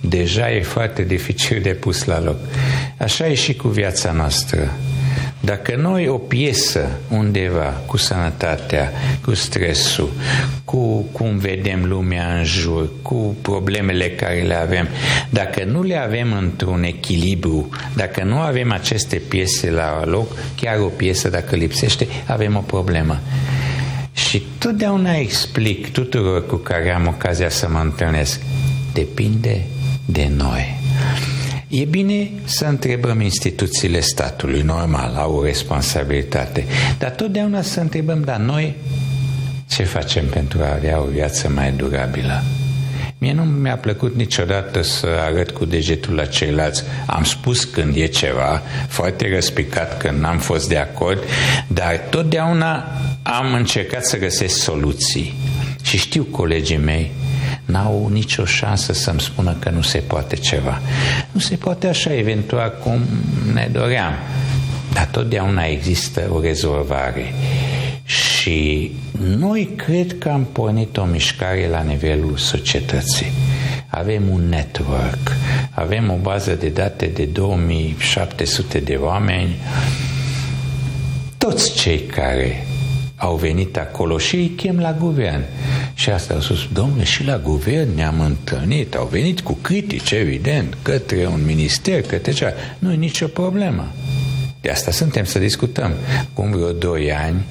deja 0.00 0.52
e 0.52 0.62
foarte 0.62 1.02
dificil 1.02 1.60
de 1.62 1.70
pus 1.70 2.04
la 2.04 2.20
loc. 2.20 2.38
Așa 2.98 3.28
e 3.28 3.34
și 3.34 3.54
cu 3.54 3.68
viața 3.68 4.12
noastră. 4.12 4.72
Dacă 5.40 5.76
noi 5.76 6.08
o 6.08 6.16
piesă 6.16 6.88
undeva 7.08 7.80
cu 7.86 7.96
sănătatea, 7.96 8.92
cu 9.24 9.34
stresul, 9.34 10.10
cu 10.64 11.04
cum 11.12 11.38
vedem 11.38 11.84
lumea 11.84 12.34
în 12.38 12.44
jur, 12.44 12.90
cu 13.02 13.36
problemele 13.42 14.10
care 14.10 14.42
le 14.42 14.54
avem, 14.54 14.88
dacă 15.30 15.64
nu 15.64 15.82
le 15.82 15.96
avem 15.96 16.32
într-un 16.32 16.82
echilibru, 16.82 17.68
dacă 17.94 18.24
nu 18.24 18.38
avem 18.38 18.72
aceste 18.72 19.16
piese 19.16 19.70
la 19.70 20.04
loc, 20.04 20.28
chiar 20.56 20.78
o 20.78 20.88
piesă 20.88 21.28
dacă 21.28 21.56
lipsește, 21.56 22.06
avem 22.26 22.56
o 22.56 22.60
problemă. 22.60 23.20
Și 24.12 24.42
totdeauna 24.58 25.16
explic 25.16 25.92
tuturor 25.92 26.46
cu 26.46 26.56
care 26.56 26.90
am 26.90 27.06
ocazia 27.06 27.48
să 27.48 27.68
mă 27.68 27.78
întâlnesc, 27.78 28.40
depinde 28.92 29.64
de 30.04 30.30
noi. 30.36 30.79
E 31.72 31.84
bine 31.84 32.30
să 32.44 32.64
întrebăm 32.64 33.20
instituțiile 33.20 34.00
statului, 34.00 34.62
normal, 34.62 35.14
au 35.16 35.34
o 35.34 35.44
responsabilitate, 35.44 36.64
dar 36.98 37.10
totdeauna 37.10 37.62
să 37.62 37.80
întrebăm, 37.80 38.22
dar 38.24 38.36
noi 38.36 38.74
ce 39.68 39.82
facem 39.82 40.26
pentru 40.26 40.62
a 40.62 40.74
avea 40.74 41.00
o 41.00 41.04
viață 41.04 41.48
mai 41.48 41.72
durabilă? 41.72 42.42
Mie 43.18 43.32
nu 43.32 43.42
mi-a 43.42 43.76
plăcut 43.76 44.14
niciodată 44.14 44.82
să 44.82 45.06
arăt 45.20 45.50
cu 45.50 45.64
degetul 45.64 46.14
la 46.14 46.24
ceilalți. 46.24 46.82
Am 47.06 47.24
spus 47.24 47.64
când 47.64 47.96
e 47.96 48.06
ceva, 48.06 48.62
foarte 48.88 49.34
răspicat 49.34 49.98
când 49.98 50.18
n-am 50.18 50.38
fost 50.38 50.68
de 50.68 50.76
acord, 50.76 51.22
dar 51.66 52.00
totdeauna 52.10 52.84
am 53.22 53.54
încercat 53.54 54.04
să 54.04 54.18
găsesc 54.18 54.56
soluții. 54.56 55.34
Și 55.82 55.98
știu 55.98 56.22
colegii 56.22 56.76
mei 56.76 57.10
n-au 57.70 58.08
nicio 58.12 58.44
șansă 58.44 58.92
să-mi 58.92 59.20
spună 59.20 59.56
că 59.58 59.70
nu 59.70 59.82
se 59.82 59.98
poate 59.98 60.36
ceva. 60.36 60.80
Nu 61.32 61.40
se 61.40 61.56
poate 61.56 61.86
așa, 61.86 62.14
eventual, 62.14 62.78
cum 62.82 63.00
ne 63.52 63.68
doream. 63.72 64.12
Dar 64.92 65.08
totdeauna 65.10 65.64
există 65.64 66.30
o 66.32 66.40
rezolvare. 66.40 67.34
Și 68.04 68.90
noi 69.36 69.72
cred 69.76 70.18
că 70.18 70.28
am 70.28 70.46
pornit 70.52 70.96
o 70.96 71.04
mișcare 71.04 71.68
la 71.70 71.82
nivelul 71.82 72.36
societății. 72.36 73.32
Avem 73.86 74.22
un 74.28 74.48
network, 74.48 75.36
avem 75.70 76.10
o 76.10 76.16
bază 76.22 76.54
de 76.54 76.68
date 76.68 77.06
de 77.06 77.24
2700 77.24 78.78
de 78.78 78.94
oameni. 78.94 79.56
Toți 81.38 81.74
cei 81.74 82.00
care 82.00 82.66
au 83.16 83.36
venit 83.36 83.76
acolo 83.76 84.18
și 84.18 84.36
îi 84.36 84.48
chem 84.48 84.78
la 84.78 84.92
guvern 84.92 85.42
Și 86.00 86.10
asta 86.10 86.34
au 86.34 86.40
spus, 86.40 86.68
domnule, 86.72 87.04
și 87.04 87.24
la 87.24 87.38
guvern 87.38 87.94
ne-am 87.94 88.20
întâlnit, 88.20 88.94
au 88.94 89.06
venit 89.06 89.40
cu 89.40 89.52
critici, 89.52 90.10
evident, 90.10 90.76
către 90.82 91.26
un 91.26 91.44
minister, 91.44 92.02
către 92.02 92.32
cea. 92.32 92.52
Nu 92.78 92.92
e 92.92 92.94
nicio 92.94 93.26
problemă. 93.26 93.92
De 94.60 94.70
asta 94.70 94.90
suntem 94.90 95.24
să 95.24 95.38
discutăm. 95.38 95.92
Cum 96.32 96.50
vreo 96.50 96.72
doi 96.72 97.12
ani, 97.12 97.44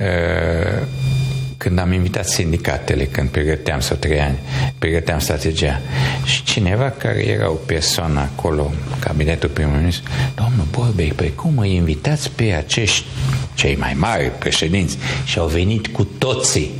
uh, 0.00 0.86
când 1.56 1.78
am 1.78 1.92
invitat 1.92 2.28
sindicatele, 2.28 3.04
când 3.04 3.28
pregăteam, 3.28 3.80
sau 3.80 3.96
trei 3.96 4.20
ani, 4.20 4.38
pregăteam 4.78 5.18
strategia, 5.18 5.80
și 6.24 6.42
cineva 6.42 6.90
care 6.90 7.26
era 7.26 7.50
o 7.50 7.54
persoană 7.54 8.20
acolo, 8.20 8.72
cabinetul 8.98 9.48
primului 9.48 9.78
ministru, 9.78 10.10
domnul 10.34 10.66
Borbei, 10.70 11.12
păi 11.16 11.32
cum 11.34 11.58
îi 11.58 11.74
invitați 11.74 12.30
pe 12.30 12.52
acești 12.52 13.04
cei 13.54 13.76
mai 13.76 13.94
mari 13.98 14.30
președinți 14.38 14.98
și 15.24 15.38
au 15.38 15.46
venit 15.46 15.86
cu 15.86 16.04
toții 16.04 16.70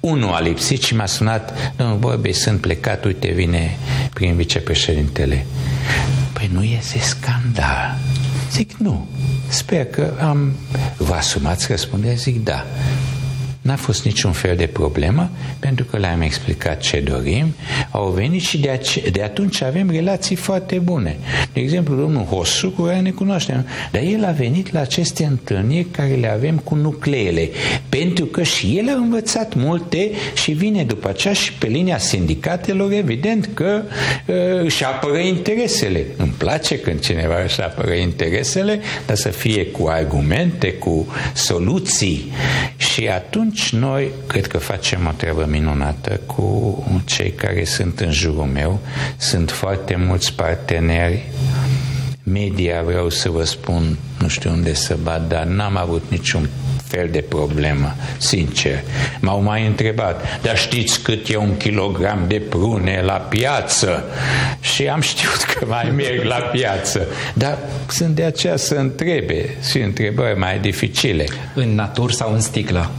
unul 0.00 0.32
a 0.32 0.40
lipsit 0.40 0.82
și 0.82 0.94
m-a 0.94 1.06
sunat, 1.06 1.72
domnul 1.76 1.98
Borbei, 1.98 2.32
sunt 2.32 2.60
plecat, 2.60 3.04
uite, 3.04 3.28
vine 3.28 3.76
prin 4.14 4.36
vicepreședintele. 4.36 5.46
Păi 6.32 6.50
nu 6.52 6.62
iese 6.62 6.98
scandal. 6.98 7.98
Zic, 8.50 8.72
nu. 8.72 9.08
Sper 9.48 9.84
că 9.84 10.12
am... 10.20 10.52
Vă 10.96 11.14
asumați 11.14 11.66
răspunderea? 11.70 12.16
Zic, 12.16 12.44
da. 12.44 12.66
N-a 13.68 13.76
fost 13.76 14.04
niciun 14.04 14.32
fel 14.32 14.56
de 14.56 14.66
problemă, 14.66 15.30
pentru 15.58 15.84
că 15.84 15.96
le-am 15.96 16.20
explicat 16.20 16.80
ce 16.80 17.00
dorim, 17.00 17.54
au 17.90 18.08
venit 18.10 18.40
și 18.40 18.58
de, 18.58 18.70
ace- 18.70 19.10
de 19.10 19.22
atunci 19.22 19.62
avem 19.62 19.90
relații 19.90 20.36
foarte 20.36 20.78
bune. 20.78 21.16
De 21.52 21.60
exemplu, 21.60 21.94
domnul 21.94 22.24
Hosu, 22.24 22.70
cu 22.70 22.82
care 22.82 23.00
ne 23.00 23.10
cunoaștem, 23.10 23.66
dar 23.90 24.02
el 24.02 24.24
a 24.24 24.30
venit 24.30 24.72
la 24.72 24.80
aceste 24.80 25.24
întâlniri 25.24 25.84
care 25.90 26.14
le 26.14 26.32
avem 26.32 26.56
cu 26.56 26.74
nucleele, 26.74 27.48
pentru 27.88 28.24
că 28.24 28.42
și 28.42 28.78
el 28.78 28.88
a 28.88 28.92
învățat 28.96 29.54
multe 29.54 30.10
și 30.34 30.52
vine 30.52 30.84
după 30.84 31.08
aceea 31.08 31.34
și 31.34 31.52
pe 31.52 31.66
linia 31.66 31.98
sindicatelor, 31.98 32.92
evident 32.92 33.48
că 33.54 33.82
uh, 34.26 34.34
își 34.62 34.84
apără 34.84 35.18
interesele. 35.18 36.06
Îmi 36.16 36.34
place 36.38 36.78
când 36.78 37.00
cineva 37.00 37.42
își 37.42 37.60
apără 37.60 37.92
interesele, 37.92 38.80
dar 39.06 39.16
să 39.16 39.28
fie 39.28 39.66
cu 39.66 39.86
argumente, 39.88 40.72
cu 40.72 41.06
soluții. 41.34 42.32
Și 42.98 43.08
atunci 43.08 43.48
atunci 43.48 43.72
noi 43.72 44.10
cred 44.26 44.46
că 44.46 44.58
facem 44.58 45.06
o 45.06 45.12
treabă 45.16 45.46
minunată 45.50 46.20
cu 46.26 47.02
cei 47.04 47.30
care 47.30 47.64
sunt 47.64 48.00
în 48.00 48.12
jurul 48.12 48.44
meu. 48.44 48.80
Sunt 49.16 49.50
foarte 49.50 49.96
mulți 49.96 50.32
parteneri 50.32 51.22
media, 52.22 52.82
vreau 52.82 53.08
să 53.08 53.28
vă 53.28 53.44
spun, 53.44 53.98
nu 54.18 54.28
știu 54.28 54.50
unde 54.50 54.74
să 54.74 54.96
bat, 55.02 55.28
dar 55.28 55.44
n-am 55.44 55.76
avut 55.76 56.02
niciun 56.08 56.48
fel 56.88 57.08
de 57.10 57.20
problemă, 57.20 57.94
sincer. 58.18 58.82
M-au 59.20 59.42
mai 59.42 59.66
întrebat, 59.66 60.40
dar 60.42 60.58
știți 60.58 61.02
cât 61.02 61.28
e 61.28 61.36
un 61.36 61.56
kilogram 61.56 62.24
de 62.28 62.42
prune 62.48 63.02
la 63.04 63.12
piață? 63.12 64.04
Și 64.60 64.88
am 64.88 65.00
știut 65.00 65.42
că 65.42 65.66
mai 65.66 65.92
merg 65.96 66.22
la 66.22 66.36
piață. 66.36 67.06
Dar 67.34 67.58
sunt 67.88 68.14
de 68.14 68.24
aceea 68.24 68.56
să 68.56 68.74
întrebe 68.74 69.56
și 69.70 69.78
întrebări 69.78 70.38
mai 70.38 70.58
dificile. 70.58 71.24
În 71.54 71.74
natură 71.74 72.12
sau 72.12 72.32
în 72.32 72.40
sticlă? 72.40 72.90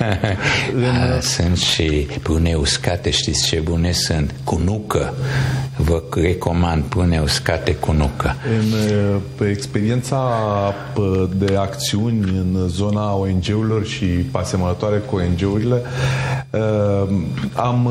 în... 0.74 1.20
Sunt 1.20 1.58
și 1.58 2.06
prune 2.22 2.54
uscate, 2.54 3.10
știți 3.10 3.46
ce 3.46 3.58
bune 3.58 3.92
sunt? 3.92 4.34
Cu 4.44 4.60
nucă. 4.64 5.14
Vă 5.76 6.02
recomand 6.14 6.82
prune 6.82 7.20
uscate 7.20 7.74
cu 7.74 7.92
nucă. 7.92 8.34
În 8.60 8.78
pe 9.36 9.48
experiența 9.48 10.18
de 11.36 11.56
acțiuni 11.56 12.20
în 12.20 12.68
zona 12.68 13.14
ONG-urilor 13.14 13.86
și 13.86 14.06
asemănătoare 14.32 14.96
cu 14.96 15.16
ONG-urile, 15.16 15.82
am 17.52 17.90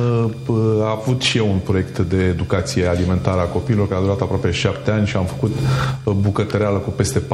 avut 0.90 1.22
și 1.22 1.38
eu 1.38 1.50
un 1.52 1.58
proiect 1.58 2.00
de 2.00 2.24
educație 2.24 2.86
alimentară 2.86 3.40
a 3.40 3.44
copiilor 3.44 3.88
care 3.88 4.00
a 4.00 4.04
durat 4.04 4.22
aproape 4.22 4.52
șapte 4.52 4.92
ani 4.92 5.08
și 5.08 5.16
am 5.16 5.26
făcut 5.26 5.56
bucătăreală 6.04 6.78
cu 6.78 6.90
peste 6.90 7.20
4.000 7.20 7.26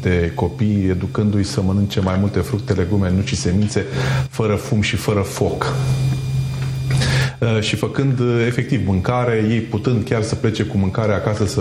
de 0.00 0.32
copii, 0.34 0.88
educându-i 0.88 1.42
să 1.42 1.62
mănânce 1.62 2.00
mai 2.00 2.16
multe 2.20 2.38
fructe, 2.38 2.72
legume, 2.72 3.10
nuci 3.10 3.28
și 3.28 3.36
semințe 3.36 3.76
locuințe 3.76 3.86
fără 4.30 4.54
fum 4.54 4.80
și 4.80 4.96
fără 4.96 5.20
foc 5.20 5.62
uh, 5.62 6.15
și 7.60 7.76
făcând 7.76 8.20
uh, 8.20 8.44
efectiv 8.46 8.86
mâncare, 8.86 9.46
ei 9.50 9.60
putând 9.60 10.04
chiar 10.04 10.22
să 10.22 10.34
plece 10.34 10.62
cu 10.62 10.76
mâncare 10.76 11.12
acasă 11.12 11.46
să 11.46 11.60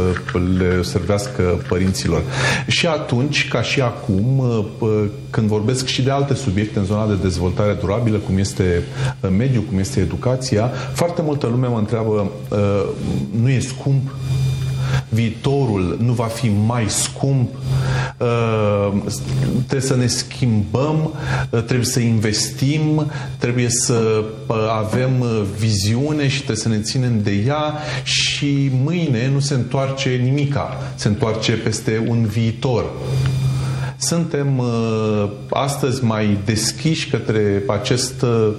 le 0.57 0.81
servească 0.81 1.63
părinților. 1.67 2.21
Și 2.67 2.87
atunci, 2.87 3.47
ca 3.47 3.61
și 3.61 3.81
acum, 3.81 4.39
uh, 4.39 4.89
când 5.29 5.47
vorbesc 5.47 5.85
și 5.85 6.01
de 6.01 6.11
alte 6.11 6.33
subiecte 6.33 6.79
în 6.79 6.85
zona 6.85 7.07
de 7.07 7.15
dezvoltare 7.21 7.73
durabilă, 7.73 8.17
cum 8.17 8.37
este 8.37 8.83
mediul, 9.37 9.63
cum 9.63 9.79
este 9.79 9.99
educația, 9.99 10.71
foarte 10.93 11.21
multă 11.21 11.47
lume 11.47 11.67
mă 11.67 11.77
întreabă, 11.77 12.31
nu 13.41 13.49
e 13.49 13.59
scump? 13.59 14.11
viitorul 15.09 15.97
nu 16.01 16.13
va 16.13 16.25
fi 16.25 16.51
mai 16.65 16.85
scump, 16.87 17.49
uh, 17.49 17.59
trebuie 19.67 19.81
să 19.89 19.95
ne 19.95 20.07
schimbăm, 20.07 21.13
uh, 21.49 21.63
trebuie 21.63 21.85
să 21.85 21.99
investim, 21.99 23.11
trebuie 23.37 23.69
să 23.69 24.23
uh, 24.47 24.55
avem 24.77 25.25
viziune 25.57 26.27
și 26.27 26.35
trebuie 26.35 26.55
să 26.57 26.69
ne 26.69 26.79
ținem 26.79 27.21
de 27.21 27.31
ea 27.47 27.73
și 28.03 28.69
mâine 28.83 29.29
nu 29.29 29.39
se 29.39 29.53
întoarce 29.53 30.09
nimica, 30.09 30.77
se 30.95 31.07
întoarce 31.07 31.51
peste 31.51 32.05
un 32.07 32.25
viitor 32.25 32.85
suntem 34.05 34.57
uh, 34.57 35.29
astăzi 35.49 36.03
mai 36.03 36.37
deschiși 36.45 37.09
către 37.09 37.63
acest, 37.67 38.21
uh, 38.21 38.53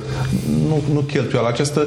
nu, 0.69 0.83
nu 0.93 1.01
cheltuială, 1.01 1.49
această 1.49 1.87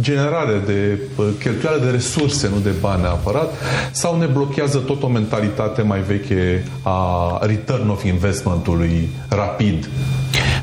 generare 0.00 0.62
de 0.66 0.98
uh, 1.16 1.26
cheltuială 1.38 1.78
de 1.84 1.90
resurse, 1.90 2.48
nu 2.48 2.60
de 2.62 2.72
bani 2.80 3.02
neapărat, 3.02 3.54
sau 3.90 4.18
ne 4.18 4.26
blochează 4.26 4.78
tot 4.78 5.02
o 5.02 5.06
mentalitate 5.06 5.82
mai 5.82 6.00
veche 6.00 6.64
a 6.82 7.38
return 7.42 7.88
of 7.88 8.04
investmentului 8.04 9.08
rapid? 9.28 9.88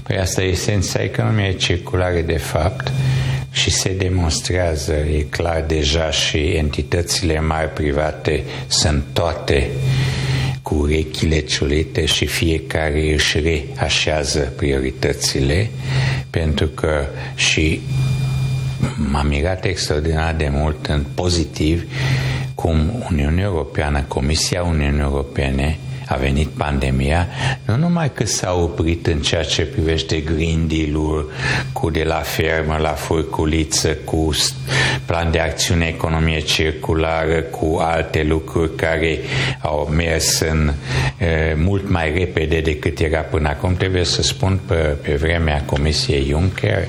Păi 0.03 0.17
asta 0.17 0.41
e 0.41 0.47
esența 0.47 1.01
economiei 1.01 1.55
circulare 1.55 2.21
de 2.21 2.37
fapt 2.37 2.91
și 3.51 3.71
se 3.71 3.93
demonstrează, 3.93 4.93
e 4.93 5.25
clar 5.29 5.63
deja 5.67 6.09
și 6.11 6.37
entitățile 6.37 7.39
mari 7.39 7.69
private 7.69 8.43
sunt 8.67 9.03
toate 9.13 9.69
cu 10.73 10.79
urechile 10.79 11.39
ciulite 11.39 12.05
și 12.05 12.25
fiecare 12.25 13.13
își 13.13 13.39
reașează 13.39 14.39
prioritățile, 14.55 15.69
pentru 16.29 16.67
că 16.67 17.05
și 17.35 17.81
m-am 19.11 19.27
mirat 19.27 19.65
extraordinar 19.65 20.35
de 20.35 20.49
mult 20.51 20.85
în 20.85 21.03
pozitiv 21.13 21.83
cum 22.55 23.03
Uniunea 23.11 23.43
Europeană, 23.43 24.03
Comisia 24.07 24.63
Uniunii 24.63 24.99
Europene 24.99 25.77
a 26.13 26.15
venit 26.15 26.47
pandemia, 26.47 27.27
nu 27.65 27.75
numai 27.75 28.11
că 28.13 28.25
s-a 28.25 28.53
oprit 28.53 29.07
în 29.07 29.21
ceea 29.21 29.43
ce 29.43 29.65
privește 29.65 30.17
Green 30.17 30.67
Deal-ul 30.67 31.31
cu 31.71 31.89
de 31.89 32.03
la 32.03 32.15
fermă 32.15 32.77
la 32.81 32.89
furculiță, 32.89 33.89
cu 33.89 34.29
plan 35.05 35.31
de 35.31 35.39
acțiune 35.39 35.85
economie 35.85 36.39
circulară, 36.39 37.41
cu 37.41 37.77
alte 37.81 38.23
lucruri 38.23 38.75
care 38.75 39.19
au 39.61 39.89
mers 39.95 40.39
în 40.39 40.73
e, 41.17 41.55
mult 41.57 41.89
mai 41.89 42.13
repede 42.17 42.59
decât 42.59 42.99
era 42.99 43.19
până 43.19 43.49
acum. 43.49 43.75
Trebuie 43.75 44.03
să 44.03 44.21
spun, 44.21 44.59
pe, 44.67 44.73
pe 44.73 45.13
vremea 45.13 45.63
Comisiei 45.65 46.25
Juncker 46.29 46.87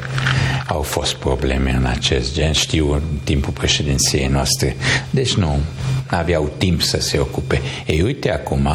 au 0.66 0.82
fost 0.82 1.14
probleme 1.14 1.70
în 1.70 1.84
acest 1.84 2.34
gen, 2.34 2.52
știu, 2.52 2.92
în 2.92 3.02
timpul 3.24 3.52
președinției 3.52 4.26
noastre. 4.26 4.76
Deci 5.10 5.34
nu, 5.34 5.58
aveau 6.06 6.52
timp 6.58 6.82
să 6.82 7.00
se 7.00 7.18
ocupe. 7.18 7.60
Ei, 7.86 8.02
uite 8.02 8.32
acum, 8.32 8.68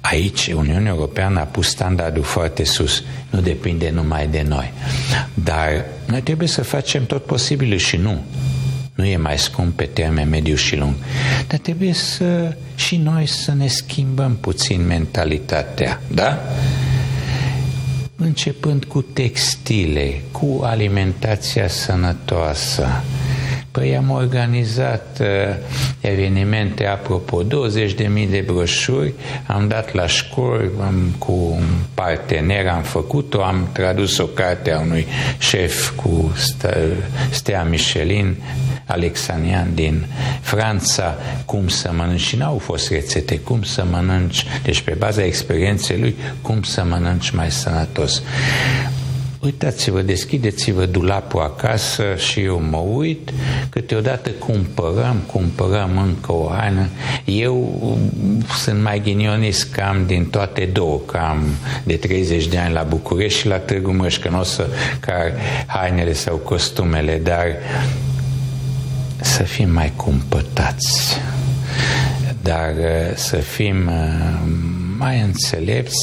aici 0.00 0.46
Uniunea 0.46 0.92
Europeană 0.92 1.40
a 1.40 1.44
pus 1.44 1.68
standardul 1.68 2.22
foarte 2.22 2.64
sus. 2.64 3.02
Nu 3.30 3.40
depinde 3.40 3.90
numai 3.90 4.26
de 4.26 4.44
noi. 4.48 4.72
Dar 5.34 5.84
noi 6.06 6.20
trebuie 6.20 6.48
să 6.48 6.62
facem 6.62 7.06
tot 7.06 7.24
posibilul 7.24 7.78
și 7.78 7.96
nu. 7.96 8.20
Nu 8.94 9.04
e 9.04 9.16
mai 9.16 9.38
scump 9.38 9.76
pe 9.76 9.84
termen 9.84 10.28
mediu 10.28 10.54
și 10.54 10.76
lung. 10.76 10.94
Dar 11.46 11.58
trebuie 11.58 11.92
să 11.92 12.56
și 12.74 12.96
noi 12.96 13.26
să 13.26 13.54
ne 13.54 13.66
schimbăm 13.66 14.36
puțin 14.36 14.86
mentalitatea, 14.86 16.00
da? 16.14 16.38
Începând 18.16 18.84
cu 18.84 19.02
textile, 19.02 20.22
cu 20.30 20.60
alimentația 20.62 21.68
sănătoasă, 21.68 23.02
Păi 23.72 23.96
am 23.96 24.10
organizat 24.10 25.18
uh, 25.20 25.26
evenimente, 26.00 26.86
apropo, 26.86 27.42
20.000 27.44 27.46
de 28.30 28.44
broșuri, 28.46 29.12
am 29.46 29.68
dat 29.68 29.94
la 29.94 30.06
școli, 30.06 30.70
am, 30.80 31.14
cu 31.18 31.32
un 31.32 31.64
partener 31.94 32.68
am 32.68 32.82
făcut-o, 32.82 33.42
am 33.42 33.68
tradus 33.72 34.18
o 34.18 34.26
carte 34.26 34.72
a 34.72 34.80
unui 34.80 35.06
șef 35.38 35.90
cu 35.90 36.32
Stea 37.30 37.64
Michelin, 37.64 38.36
Alexanian 38.86 39.74
din 39.74 40.06
Franța, 40.40 41.16
cum 41.44 41.68
să 41.68 41.90
mănânci, 41.96 42.20
și 42.20 42.36
n-au 42.36 42.58
fost 42.58 42.90
rețete, 42.90 43.38
cum 43.38 43.62
să 43.62 43.84
mănânci, 43.90 44.46
deci 44.62 44.80
pe 44.80 44.94
baza 44.98 45.24
experienței 45.24 45.98
lui, 45.98 46.16
cum 46.42 46.62
să 46.62 46.84
mănânci 46.84 47.30
mai 47.30 47.50
sănătos. 47.50 48.22
Uitați-vă, 49.44 50.02
deschideți-vă 50.02 50.86
dulapul 50.86 51.40
acasă 51.40 52.04
și 52.16 52.40
eu 52.40 52.60
mă 52.70 52.76
uit, 52.76 53.30
câteodată 53.70 54.30
cumpărăm, 54.30 55.16
cumpărăm 55.32 55.98
încă 55.98 56.32
o 56.32 56.50
haină. 56.56 56.88
Eu 57.24 57.98
sunt 58.56 58.82
mai 58.82 59.00
ghinionist 59.00 59.72
cam 59.72 60.06
din 60.06 60.24
toate 60.24 60.68
două, 60.72 61.00
cam 61.06 61.44
de 61.84 61.94
30 61.96 62.46
de 62.46 62.58
ani 62.58 62.72
la 62.72 62.82
București 62.82 63.38
și 63.38 63.46
la 63.46 63.58
Târgu 63.58 63.92
Măș, 63.92 64.18
că 64.18 64.28
nu 64.28 64.38
o 64.38 64.42
să 64.42 64.66
car 65.00 65.32
hainele 65.66 66.12
sau 66.12 66.36
costumele, 66.36 67.20
dar 67.22 67.46
să 69.20 69.42
fim 69.42 69.70
mai 69.70 69.92
cumpătați, 69.96 71.20
dar 72.42 72.74
să 73.14 73.36
fim 73.36 73.90
mai 75.02 75.20
înțelepți, 75.20 75.96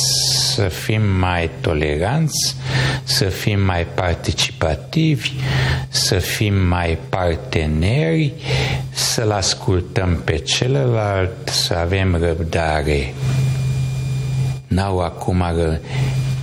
să 0.56 0.62
fim 0.62 1.02
mai 1.02 1.50
toleranți, 1.62 2.56
să 3.04 3.26
fim 3.26 3.60
mai 3.60 3.86
participativi, 3.86 5.32
să 5.90 6.16
fim 6.16 6.54
mai 6.56 6.98
parteneri, 7.10 8.34
să-l 8.90 9.32
ascultăm 9.32 10.22
pe 10.24 10.38
celălalt, 10.38 11.50
să 11.50 11.74
avem 11.74 12.16
răbdare. 12.16 13.14
N-au 14.68 15.00
acum 15.00 15.44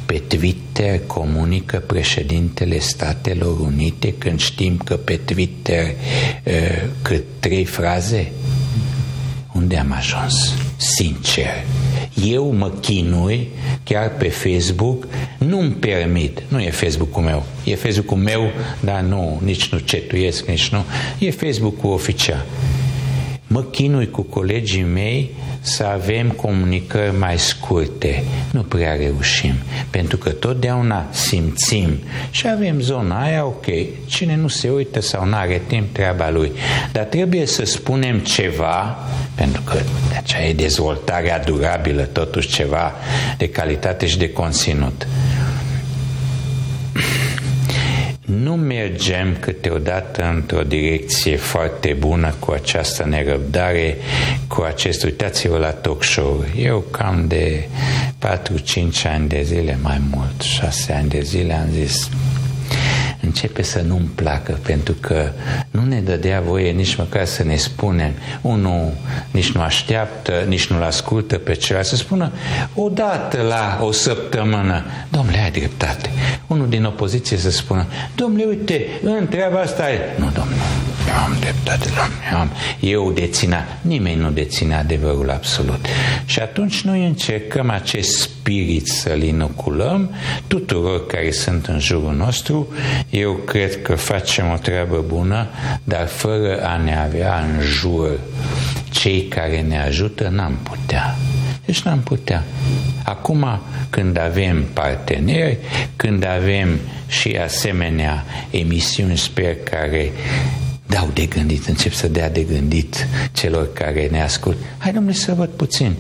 pe 0.06 0.22
Twitter 0.28 1.00
comunică 1.06 1.78
președintele 1.86 2.78
Statelor 2.78 3.58
Unite 3.60 4.14
când 4.18 4.40
știm 4.40 4.76
că 4.76 4.94
pe 4.96 5.16
Twitter 5.16 5.84
uh, 5.84 6.88
cât 7.02 7.24
trei 7.38 7.64
fraze? 7.64 8.32
Unde 9.52 9.76
am 9.76 9.92
ajuns? 9.92 10.54
Sincer 10.76 11.64
eu 12.24 12.52
mă 12.52 12.70
chinui 12.81 13.48
chiar 13.85 14.11
pe 14.11 14.29
Facebook, 14.29 15.09
nu-mi 15.38 15.70
permit, 15.70 16.42
nu 16.48 16.61
e 16.61 16.70
Facebook-ul 16.70 17.22
meu, 17.22 17.42
e 17.64 17.74
Facebook-ul 17.74 18.16
meu, 18.16 18.50
dar 18.81 19.00
nu, 19.00 19.40
nici 19.44 19.68
nu 19.68 19.79
cetuiesc, 19.79 20.46
nici 20.46 20.68
nu, 20.68 20.85
e 21.18 21.31
Facebook-ul 21.31 21.92
oficial. 21.92 22.44
Mă 23.46 23.62
chinui 23.62 24.11
cu 24.11 24.22
colegii 24.22 24.82
mei 24.82 25.30
să 25.61 25.85
avem 25.85 26.30
comunicări 26.30 27.16
mai 27.18 27.38
scurte. 27.38 28.24
Nu 28.50 28.62
prea 28.62 28.94
reușim, 28.94 29.54
pentru 29.90 30.16
că 30.16 30.30
totdeauna 30.30 31.06
simțim 31.11 31.98
și 32.30 32.48
avem 32.48 32.80
zona 32.80 33.22
aia, 33.22 33.44
ok, 33.44 33.64
cine 34.06 34.37
nu 34.37 34.48
se 34.48 34.70
uită 34.70 35.00
sau 35.00 35.24
nu 35.24 35.35
are 35.35 35.62
timp, 35.66 35.92
treaba 35.92 36.30
lui. 36.30 36.52
Dar 36.92 37.04
trebuie 37.04 37.46
să 37.46 37.64
spunem 37.64 38.18
ceva, 38.18 38.98
pentru 39.35 39.62
că 39.62 39.78
de 40.09 40.16
aceea 40.16 40.48
e 40.48 40.52
dezvoltarea 40.52 41.40
durabilă, 41.40 42.02
totuși 42.02 42.48
ceva 42.48 42.92
de 43.37 43.48
calitate 43.48 44.06
și 44.06 44.18
de 44.18 44.32
conținut 44.32 45.06
nu 48.26 48.56
mergem 48.56 49.36
câteodată 49.40 50.32
într-o 50.34 50.62
direcție 50.62 51.36
foarte 51.36 51.96
bună 51.98 52.34
cu 52.38 52.50
această 52.50 53.04
nerăbdare, 53.04 53.96
cu 54.48 54.62
acest, 54.62 55.04
uitați-vă 55.04 55.58
la 55.58 55.70
talk 55.70 56.02
show 56.02 56.44
Eu 56.56 56.84
cam 56.90 57.24
de 57.28 57.68
4-5 58.18 58.42
ani 59.04 59.28
de 59.28 59.42
zile, 59.42 59.78
mai 59.82 60.00
mult, 60.10 60.40
6 60.40 60.92
ani 60.92 61.08
de 61.08 61.20
zile 61.20 61.54
am 61.54 61.68
zis, 61.72 62.10
începe 63.26 63.62
să 63.62 63.80
nu-mi 63.86 64.10
placă, 64.14 64.58
pentru 64.62 64.94
că 65.00 65.30
nu 65.70 65.84
ne 65.84 66.00
dădea 66.00 66.40
voie 66.40 66.70
nici 66.70 66.94
măcar 66.94 67.24
să 67.24 67.42
ne 67.44 67.56
spunem, 67.56 68.12
unul 68.40 68.92
nici 69.30 69.52
nu 69.52 69.60
așteaptă, 69.60 70.44
nici 70.48 70.66
nu-l 70.66 70.82
ascultă 70.82 71.38
pe 71.38 71.54
celălalt, 71.54 71.88
să 71.88 71.96
spună 71.96 72.32
odată 72.74 73.40
la 73.42 73.78
o 73.80 73.92
săptămână, 73.92 74.84
domnule, 75.08 75.38
ai 75.38 75.50
dreptate. 75.50 76.10
Unul 76.46 76.68
din 76.68 76.84
opoziție 76.84 77.36
să 77.36 77.50
spună, 77.50 77.86
domnule, 78.14 78.44
uite, 78.44 78.86
în 79.02 79.26
treaba 79.28 79.60
asta 79.60 79.90
e... 79.90 79.98
Nu, 80.18 80.30
domnule, 80.34 80.55
eu 81.16 81.22
am 81.22 81.37
dreptate, 81.40 81.85
domnule, 81.85 82.26
eu, 82.33 82.38
am, 82.38 82.50
eu 82.81 83.12
deținea, 83.12 83.79
nimeni 83.81 84.20
nu 84.20 84.31
deține 84.31 84.74
adevărul 84.74 85.31
absolut. 85.31 85.87
Și 86.24 86.40
atunci 86.40 86.81
noi 86.81 87.07
încercăm 87.07 87.70
acest 87.70 88.20
spirit 88.20 88.87
să-l 88.87 89.22
inoculăm 89.22 90.11
tuturor 90.46 91.07
care 91.07 91.31
sunt 91.31 91.66
în 91.66 91.79
jurul 91.79 92.14
nostru. 92.14 92.68
Eu 93.11 93.33
cred 93.33 93.83
că 93.83 93.94
facem 93.94 94.50
o 94.50 94.57
treabă 94.57 95.05
bună, 95.07 95.48
dar 95.85 96.07
fără 96.07 96.62
a 96.62 96.76
ne 96.76 96.98
avea 96.98 97.38
în 97.38 97.61
jur 97.61 98.20
cei 98.90 99.22
care 99.22 99.61
ne 99.61 99.81
ajută, 99.83 100.29
n-am 100.29 100.59
putea. 100.62 101.16
Deci 101.64 101.83
n-am 101.83 102.00
putea. 102.00 102.44
Acum, 103.05 103.61
când 103.90 104.18
avem 104.18 104.64
parteneri, 104.72 105.59
când 105.96 106.26
avem 106.26 106.79
și 107.09 107.38
asemenea 107.44 108.24
emisiuni, 108.50 109.16
sper, 109.16 109.57
care 109.70 110.12
dau 110.87 111.11
de 111.14 111.27
gândit, 111.27 111.66
încep 111.66 111.92
să 111.92 112.09
dea 112.09 112.31
de 112.31 112.42
gândit 112.42 113.07
celor 113.33 113.72
care 113.72 114.09
ne 114.11 114.22
ascult. 114.22 114.57
Hai, 114.79 114.92
domnule, 114.92 115.14
să 115.14 115.35
văd 115.35 115.49
puțin 115.49 115.94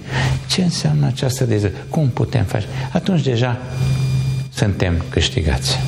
ce 0.46 0.62
înseamnă 0.62 1.06
această 1.06 1.44
deză, 1.44 1.70
cum 1.88 2.08
putem 2.08 2.44
face. 2.44 2.66
Atunci 2.92 3.22
deja 3.22 3.58
suntem 4.54 5.04
câștigați. 5.08 5.78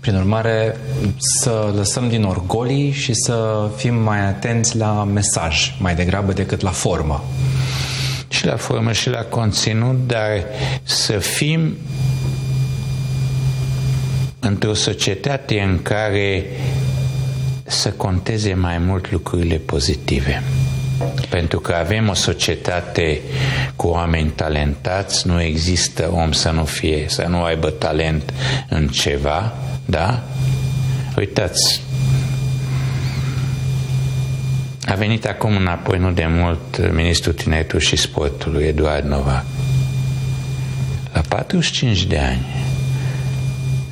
Prin 0.00 0.14
urmare, 0.14 0.76
să 1.16 1.72
lăsăm 1.76 2.08
din 2.08 2.22
orgolii 2.22 2.90
și 2.90 3.14
să 3.14 3.68
fim 3.76 3.94
mai 3.94 4.26
atenți 4.26 4.76
la 4.76 5.04
mesaj, 5.04 5.74
mai 5.80 5.94
degrabă 5.94 6.32
decât 6.32 6.60
la 6.60 6.70
formă. 6.70 7.24
Și 8.28 8.46
la 8.46 8.56
formă 8.56 8.92
și 8.92 9.08
la 9.08 9.22
conținut, 9.22 10.06
dar 10.06 10.44
să 10.82 11.12
fim 11.12 11.76
într-o 14.38 14.74
societate 14.74 15.60
în 15.60 15.82
care 15.82 16.44
să 17.66 17.90
conteze 17.90 18.54
mai 18.54 18.78
mult 18.78 19.10
lucrurile 19.10 19.56
pozitive. 19.56 20.42
Pentru 21.28 21.60
că 21.60 21.74
avem 21.74 22.08
o 22.08 22.14
societate 22.14 23.20
cu 23.76 23.86
oameni 23.86 24.30
talentați, 24.30 25.26
nu 25.26 25.42
există 25.42 26.10
om 26.12 26.32
să 26.32 26.50
nu 26.50 26.64
fie, 26.64 27.04
să 27.08 27.26
nu 27.28 27.42
aibă 27.42 27.70
talent 27.70 28.32
în 28.68 28.88
ceva, 28.88 29.52
da? 29.84 30.22
Uitați, 31.16 31.82
a 34.86 34.94
venit 34.94 35.26
acum 35.26 35.56
înapoi, 35.56 35.98
nu 35.98 36.10
de 36.10 36.26
mult, 36.28 36.92
ministrul 36.92 37.32
tineretului 37.32 37.84
și 37.84 37.96
sportului, 37.96 38.64
Eduard 38.64 39.04
Novac. 39.04 39.44
La 41.12 41.20
45 41.28 42.04
de 42.04 42.18
ani, 42.18 42.46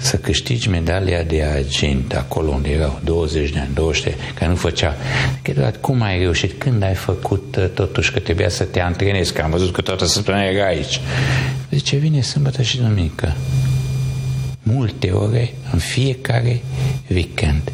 să 0.04 0.16
câștigi 0.16 0.68
medalia 0.68 1.22
de 1.22 1.42
argint 1.42 2.12
acolo 2.12 2.50
unde 2.50 2.68
erau 2.68 3.00
20 3.04 3.50
de 3.50 3.58
ani, 3.58 3.74
20 3.74 4.02
de 4.02 4.14
care 4.34 4.50
nu 4.50 4.56
făcea. 4.56 4.96
Eduard, 5.42 5.76
cum 5.76 6.02
ai 6.02 6.18
reușit? 6.18 6.52
Când 6.58 6.82
ai 6.82 6.94
făcut 6.94 7.56
uh, 7.58 7.68
totuși 7.74 8.12
că 8.12 8.18
trebuia 8.18 8.48
să 8.48 8.64
te 8.64 8.80
antrenezi? 8.80 9.32
Că 9.32 9.42
am 9.42 9.50
văzut 9.50 9.72
că 9.72 9.80
toată 9.80 10.06
săptămâna 10.06 10.44
era 10.44 10.66
aici. 10.66 11.00
Zice, 11.70 11.96
vine 11.96 12.20
sâmbătă 12.20 12.62
și 12.62 12.76
duminică 12.76 13.36
multe 14.62 15.10
ore 15.10 15.54
în 15.72 15.78
fiecare 15.78 16.62
weekend. 17.10 17.72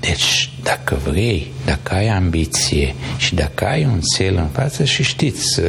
Deci, 0.00 0.50
dacă 0.62 1.00
vrei, 1.04 1.52
dacă 1.64 1.94
ai 1.94 2.08
ambiție 2.08 2.94
și 3.16 3.34
dacă 3.34 3.66
ai 3.66 3.84
un 3.84 4.00
cel 4.16 4.36
în 4.36 4.48
față 4.48 4.84
și 4.84 5.02
știți 5.02 5.60
uh, 5.60 5.66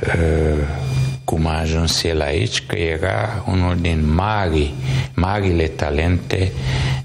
uh, 0.00 0.86
cum 1.26 1.46
a 1.46 1.58
ajuns 1.60 2.02
el 2.02 2.20
aici, 2.20 2.62
că 2.66 2.76
era 2.76 3.44
unul 3.48 3.76
din 3.80 4.14
mari, 4.14 4.74
marile 5.14 5.66
talente 5.66 6.52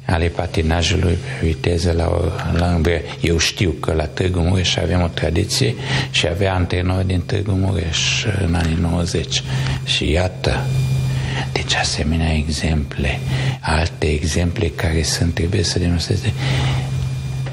ale 0.05 0.27
patinajului 0.27 1.13
pe 1.13 1.45
viteză 1.45 1.91
la, 1.91 2.33
la 2.57 2.65
Îmbrea. 2.65 3.01
Eu 3.21 3.37
știu 3.37 3.69
că 3.69 3.93
la 3.93 4.05
Târgu 4.05 4.39
Mureș 4.39 4.75
avem 4.75 5.01
o 5.01 5.07
tradiție 5.07 5.75
și 6.11 6.27
avea 6.27 6.53
antrenori 6.53 7.07
din 7.07 7.21
Târgu 7.21 7.51
Mureș 7.51 8.25
în 8.45 8.53
anii 8.53 8.77
90. 8.81 9.43
Și 9.83 10.11
iată, 10.11 10.65
deci 11.51 11.75
asemenea 11.75 12.33
exemple, 12.33 13.19
alte 13.59 14.05
exemple 14.05 14.67
care 14.67 15.03
sunt, 15.03 15.33
trebuie 15.33 15.63
să 15.63 15.79
demonstreze, 15.79 16.33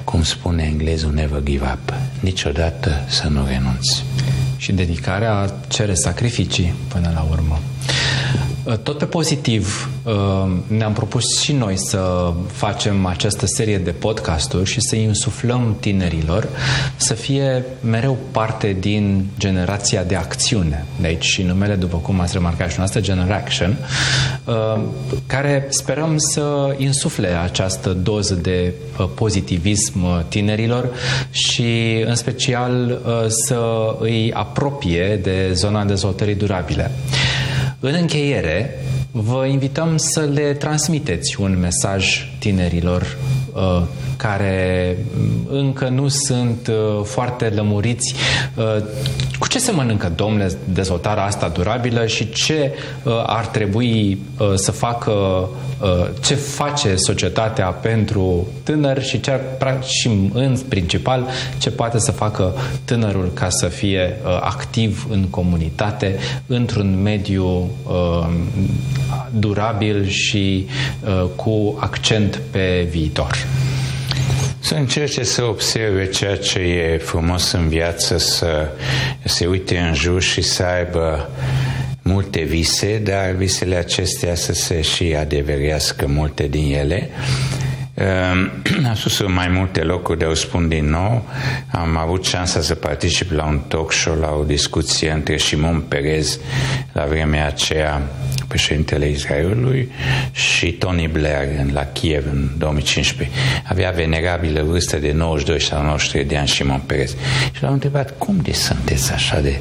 cum 0.04 0.22
spune 0.22 0.62
englezul, 0.62 1.12
never 1.12 1.42
give 1.42 1.64
up, 1.72 1.94
niciodată 2.20 3.04
să 3.06 3.28
nu 3.28 3.46
renunți. 3.46 4.04
Și 4.58 4.72
dedicarea 4.72 5.54
cere 5.68 5.94
sacrificii 5.94 6.74
până 6.88 7.10
la 7.14 7.26
urmă. 7.30 7.58
Uh, 8.64 8.76
tot 8.78 8.98
pe 8.98 9.04
pozitiv, 9.04 9.88
uh, 9.94 9.97
ne-am 10.66 10.92
propus 10.92 11.40
și 11.40 11.52
noi 11.52 11.74
să 11.76 12.32
facem 12.52 13.06
această 13.06 13.46
serie 13.46 13.78
de 13.78 13.90
podcasturi 13.90 14.70
și 14.70 14.80
să 14.80 14.96
insuflăm 14.96 15.76
tinerilor 15.80 16.48
să 16.96 17.14
fie 17.14 17.64
mereu 17.80 18.18
parte 18.30 18.76
din 18.80 19.26
generația 19.38 20.02
de 20.04 20.14
acțiune. 20.14 20.84
De 21.00 21.06
aici 21.06 21.24
și 21.24 21.42
numele, 21.42 21.74
după 21.74 21.96
cum 21.96 22.20
ați 22.20 22.32
remarcat 22.32 22.70
și 22.70 22.78
noastră, 22.78 23.00
Generaction, 23.00 23.76
uh, 24.44 24.80
care 25.26 25.66
sperăm 25.68 26.18
să 26.18 26.74
insufle 26.76 27.28
această 27.28 27.92
doză 27.92 28.34
de 28.34 28.72
pozitivism 29.14 30.28
tinerilor 30.28 30.90
și, 31.30 32.02
în 32.06 32.14
special, 32.14 33.00
să 33.28 33.96
îi 34.00 34.32
apropie 34.32 35.20
de 35.22 35.50
zona 35.52 35.84
dezvoltării 35.84 36.34
durabile. 36.34 36.90
În 37.80 37.94
încheiere, 37.94 38.78
vă 39.20 39.46
invităm 39.46 39.96
să 39.96 40.20
le 40.20 40.54
transmiteți 40.54 41.40
un 41.40 41.58
mesaj 41.58 42.30
tinerilor 42.38 43.16
uh, 43.52 43.82
care 44.16 44.96
încă 45.48 45.88
nu 45.88 46.08
sunt 46.08 46.66
uh, 46.66 47.04
foarte 47.04 47.48
lămuriți. 47.48 48.14
Uh, 48.56 48.84
cu 49.38 49.48
ce 49.48 49.58
se 49.58 49.70
mănâncă, 49.70 50.12
domnule, 50.16 50.52
dezvoltarea 50.64 51.24
asta 51.24 51.48
durabilă 51.48 52.06
și 52.06 52.30
ce 52.30 52.72
uh, 53.02 53.12
ar 53.26 53.46
trebui 53.46 54.18
uh, 54.38 54.52
să 54.54 54.70
facă 54.70 55.10
uh, 55.10 56.06
ce 56.20 56.34
face 56.34 56.96
societatea 56.96 57.66
pentru 57.66 58.46
tânăr 58.62 59.02
și, 59.02 59.20
ce 59.20 59.30
ar, 59.30 59.84
și 59.84 60.10
în 60.32 60.58
principal 60.68 61.26
ce 61.58 61.70
poate 61.70 61.98
să 61.98 62.12
facă 62.12 62.54
tânărul 62.84 63.30
ca 63.34 63.48
să 63.48 63.66
fie 63.66 64.16
uh, 64.24 64.38
activ 64.40 65.06
în 65.10 65.24
comunitate 65.30 66.16
într-un 66.46 67.02
mediu 67.02 67.70
uh, 67.86 68.28
durabil 69.30 70.06
și 70.06 70.66
uh, 71.04 71.26
cu 71.36 71.76
accent 71.80 72.40
pe 72.50 72.88
viitor. 72.90 73.46
Să 74.60 74.74
încerce 74.74 75.22
să 75.22 75.44
observe 75.44 76.06
ceea 76.06 76.36
ce 76.36 76.58
e 76.58 76.98
frumos 76.98 77.52
în 77.52 77.68
viață, 77.68 78.16
să 78.16 78.68
se 79.24 79.46
uite 79.46 79.78
în 79.78 79.94
jur 79.94 80.22
și 80.22 80.42
să 80.42 80.62
aibă 80.62 81.30
multe 82.02 82.42
vise, 82.42 82.98
dar 82.98 83.30
visele 83.30 83.76
acestea 83.76 84.34
să 84.34 84.52
se 84.52 84.80
și 84.80 85.14
adeverească 85.18 86.06
multe 86.06 86.46
din 86.46 86.74
ele. 86.74 87.10
Am 88.88 88.94
spus 88.94 89.18
în 89.18 89.32
mai 89.32 89.48
multe 89.48 89.82
locuri, 89.82 90.18
de 90.18 90.24
o 90.24 90.34
spun 90.34 90.68
din 90.68 90.88
nou, 90.88 91.24
am 91.70 91.96
avut 91.96 92.24
șansa 92.24 92.60
să 92.60 92.74
particip 92.74 93.30
la 93.30 93.44
un 93.44 93.58
talk 93.68 93.92
show, 93.92 94.14
la 94.14 94.30
o 94.40 94.44
discuție 94.44 95.10
între 95.10 95.36
Simon 95.36 95.80
Perez, 95.80 96.38
la 96.92 97.04
vremea 97.04 97.46
aceea 97.46 98.02
președintele 98.48 99.08
Israelului, 99.08 99.90
și 100.32 100.72
Tony 100.72 101.08
Blair 101.12 101.72
la 101.72 101.84
Kiev 101.84 102.24
în 102.32 102.48
2015. 102.58 103.36
Avea 103.64 103.90
venerabilă 103.90 104.62
vârstă 104.62 104.96
de 104.96 105.12
92 105.12 105.60
sau 105.60 105.82
93 105.82 106.24
de 106.24 106.36
ani 106.36 106.48
Simon 106.48 106.82
Perez. 106.86 107.16
Și 107.52 107.62
l-am 107.62 107.72
întrebat, 107.72 108.18
cum 108.18 108.38
de 108.42 108.52
sunteți 108.52 109.12
așa 109.12 109.40
de... 109.40 109.58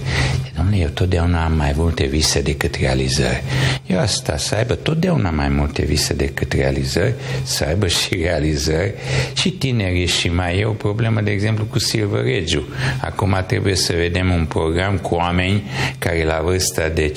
Domnule, 0.56 0.78
eu 0.78 0.88
totdeauna 0.88 1.44
am 1.44 1.54
mai 1.54 1.74
multe 1.76 2.06
vise 2.06 2.42
decât 2.42 2.76
realizări. 2.76 3.44
Eu 3.86 4.00
asta, 4.00 4.38
să 4.38 4.56
aibă 4.56 4.76
totdeauna 4.76 5.30
mai 5.30 5.50
multe 5.50 5.86
vise 5.86 6.14
decât 6.14 6.54
realizări, 6.54 7.14
să 7.44 7.66
aibă 7.68 7.88
și 7.88 8.16
realizări 8.16 8.94
și 9.34 9.50
tinerii 9.50 10.06
și 10.06 10.30
mai 10.30 10.60
e 10.60 10.66
o 10.66 10.72
problemă, 10.72 11.22
de 11.22 11.32
exemplu, 11.32 11.66
cu 11.66 11.80
Silver 11.80 12.24
Regiu. 12.24 12.68
Acum 13.02 13.44
trebuie 13.48 13.76
să 13.76 13.94
vedem 13.94 14.32
un 14.32 14.46
program 14.46 14.98
cu 14.98 15.16
oameni 15.16 15.64
care 16.00 16.24
la 16.24 16.42
vârsta 16.44 16.88
de 16.88 17.12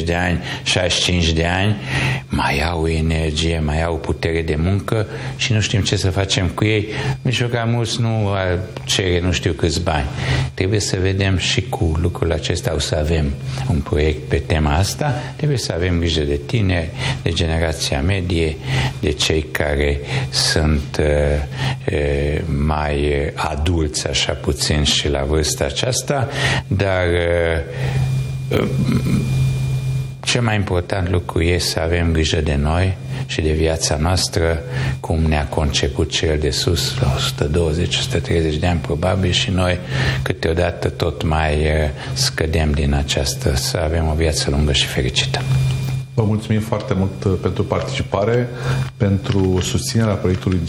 55-60 0.00 0.04
de 0.04 0.14
ani 0.14 0.42
65 0.62 1.32
de 1.32 1.44
ani, 1.44 1.76
mai 2.28 2.62
au 2.62 2.88
energie, 2.88 3.62
mai 3.64 3.82
au 3.82 3.96
putere 3.96 4.42
de 4.42 4.56
muncă 4.58 5.06
și 5.36 5.52
nu 5.52 5.60
știm 5.60 5.80
ce 5.80 5.96
să 5.96 6.10
facem 6.10 6.46
cu 6.46 6.64
ei. 6.64 6.88
Mijloca 7.22 7.64
mulți 7.64 8.00
nu 8.00 8.28
cere 8.84 9.20
nu 9.20 9.32
știu 9.32 9.52
câți 9.52 9.82
bani. 9.82 10.06
Trebuie 10.54 10.80
să 10.80 10.96
vedem 11.00 11.36
și 11.36 11.62
cu 11.62 11.92
lucrul 12.00 12.32
acesta 12.32 12.74
o 12.74 12.78
să 12.78 12.96
avem 12.96 13.32
un 13.70 13.80
proiect 13.80 14.28
pe 14.28 14.36
tema 14.36 14.74
asta. 14.74 15.14
Trebuie 15.36 15.58
să 15.58 15.72
avem 15.72 15.98
grijă 15.98 16.20
de 16.20 16.40
tineri, 16.46 16.90
de 17.22 17.30
generația 17.30 18.00
medie, 18.00 18.56
de 19.00 19.10
cei 19.10 19.42
care 19.42 20.00
sunt 20.30 21.00
uh, 21.00 21.06
uh, 21.92 22.40
mai 22.66 23.30
adulți, 23.34 24.08
așa 24.08 24.32
puțin 24.32 24.82
și 24.82 25.08
la 25.08 25.22
vârsta 25.22 25.64
aceasta, 25.64 26.28
dar 26.66 27.06
uh, 28.50 28.68
cel 30.28 30.42
mai 30.42 30.54
important 30.56 31.10
lucru 31.10 31.42
este 31.42 31.68
să 31.68 31.80
avem 31.80 32.12
grijă 32.12 32.40
de 32.40 32.54
noi 32.54 32.96
și 33.26 33.40
de 33.40 33.52
viața 33.52 33.96
noastră, 33.96 34.60
cum 35.00 35.22
ne-a 35.22 35.46
conceput 35.46 36.10
cel 36.10 36.38
de 36.38 36.50
sus, 36.50 36.94
la 37.00 37.14
120-130 38.54 38.58
de 38.60 38.66
ani 38.66 38.80
probabil, 38.80 39.30
și 39.30 39.50
noi 39.50 39.78
câteodată 40.22 40.88
tot 40.88 41.22
mai 41.22 41.60
eh, 41.60 41.90
scădem 42.12 42.70
din 42.70 42.94
această, 42.94 43.56
să 43.56 43.80
avem 43.84 44.08
o 44.08 44.14
viață 44.14 44.50
lungă 44.50 44.72
și 44.72 44.86
fericită. 44.86 45.40
Vă 46.14 46.22
mulțumim 46.22 46.60
foarte 46.60 46.94
mult 46.94 47.24
eh, 47.24 47.32
pentru 47.42 47.64
participare, 47.64 48.48
pentru 48.96 49.60
susținerea 49.62 50.14
proiectului 50.14 50.60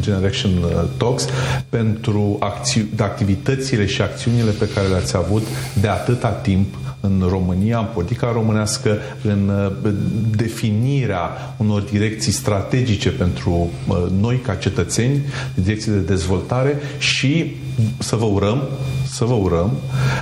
Generation 0.00 0.50
eh, 0.50 0.76
Talks, 0.96 1.28
pentru 1.68 2.36
acți- 2.40 2.86
activitățile 2.98 3.86
și 3.86 4.02
acțiunile 4.02 4.50
pe 4.50 4.68
care 4.74 4.86
le-ați 4.86 5.16
avut 5.16 5.46
de 5.80 5.88
atâta 5.88 6.28
timp 6.28 6.74
în 7.06 7.26
România, 7.28 7.78
în 7.78 7.86
politica 7.94 8.32
românească, 8.32 8.98
în 9.22 9.48
uh, 9.84 9.92
definirea 10.36 11.54
unor 11.56 11.82
direcții 11.82 12.32
strategice 12.32 13.10
pentru 13.10 13.70
uh, 13.88 13.96
noi 14.20 14.36
ca 14.36 14.54
cetățeni, 14.54 15.20
direcții 15.54 15.92
de 15.92 15.98
dezvoltare 15.98 16.76
și 16.98 17.56
să 17.98 18.16
vă 18.16 18.24
urăm 18.24 18.62
să 19.08 19.24
vă 19.24 19.34
urăm 19.34 19.72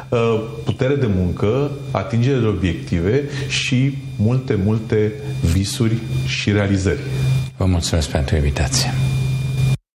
uh, 0.08 0.42
putere 0.64 0.94
de 0.94 1.08
muncă, 1.16 1.70
atingere 1.90 2.38
de 2.38 2.46
obiective 2.46 3.22
și 3.48 3.98
multe, 4.16 4.58
multe 4.64 5.12
visuri 5.52 5.96
și 6.26 6.52
realizări. 6.52 6.98
Vă 7.56 7.64
mulțumesc 7.64 8.08
pentru 8.08 8.36
invitație. 8.36 8.94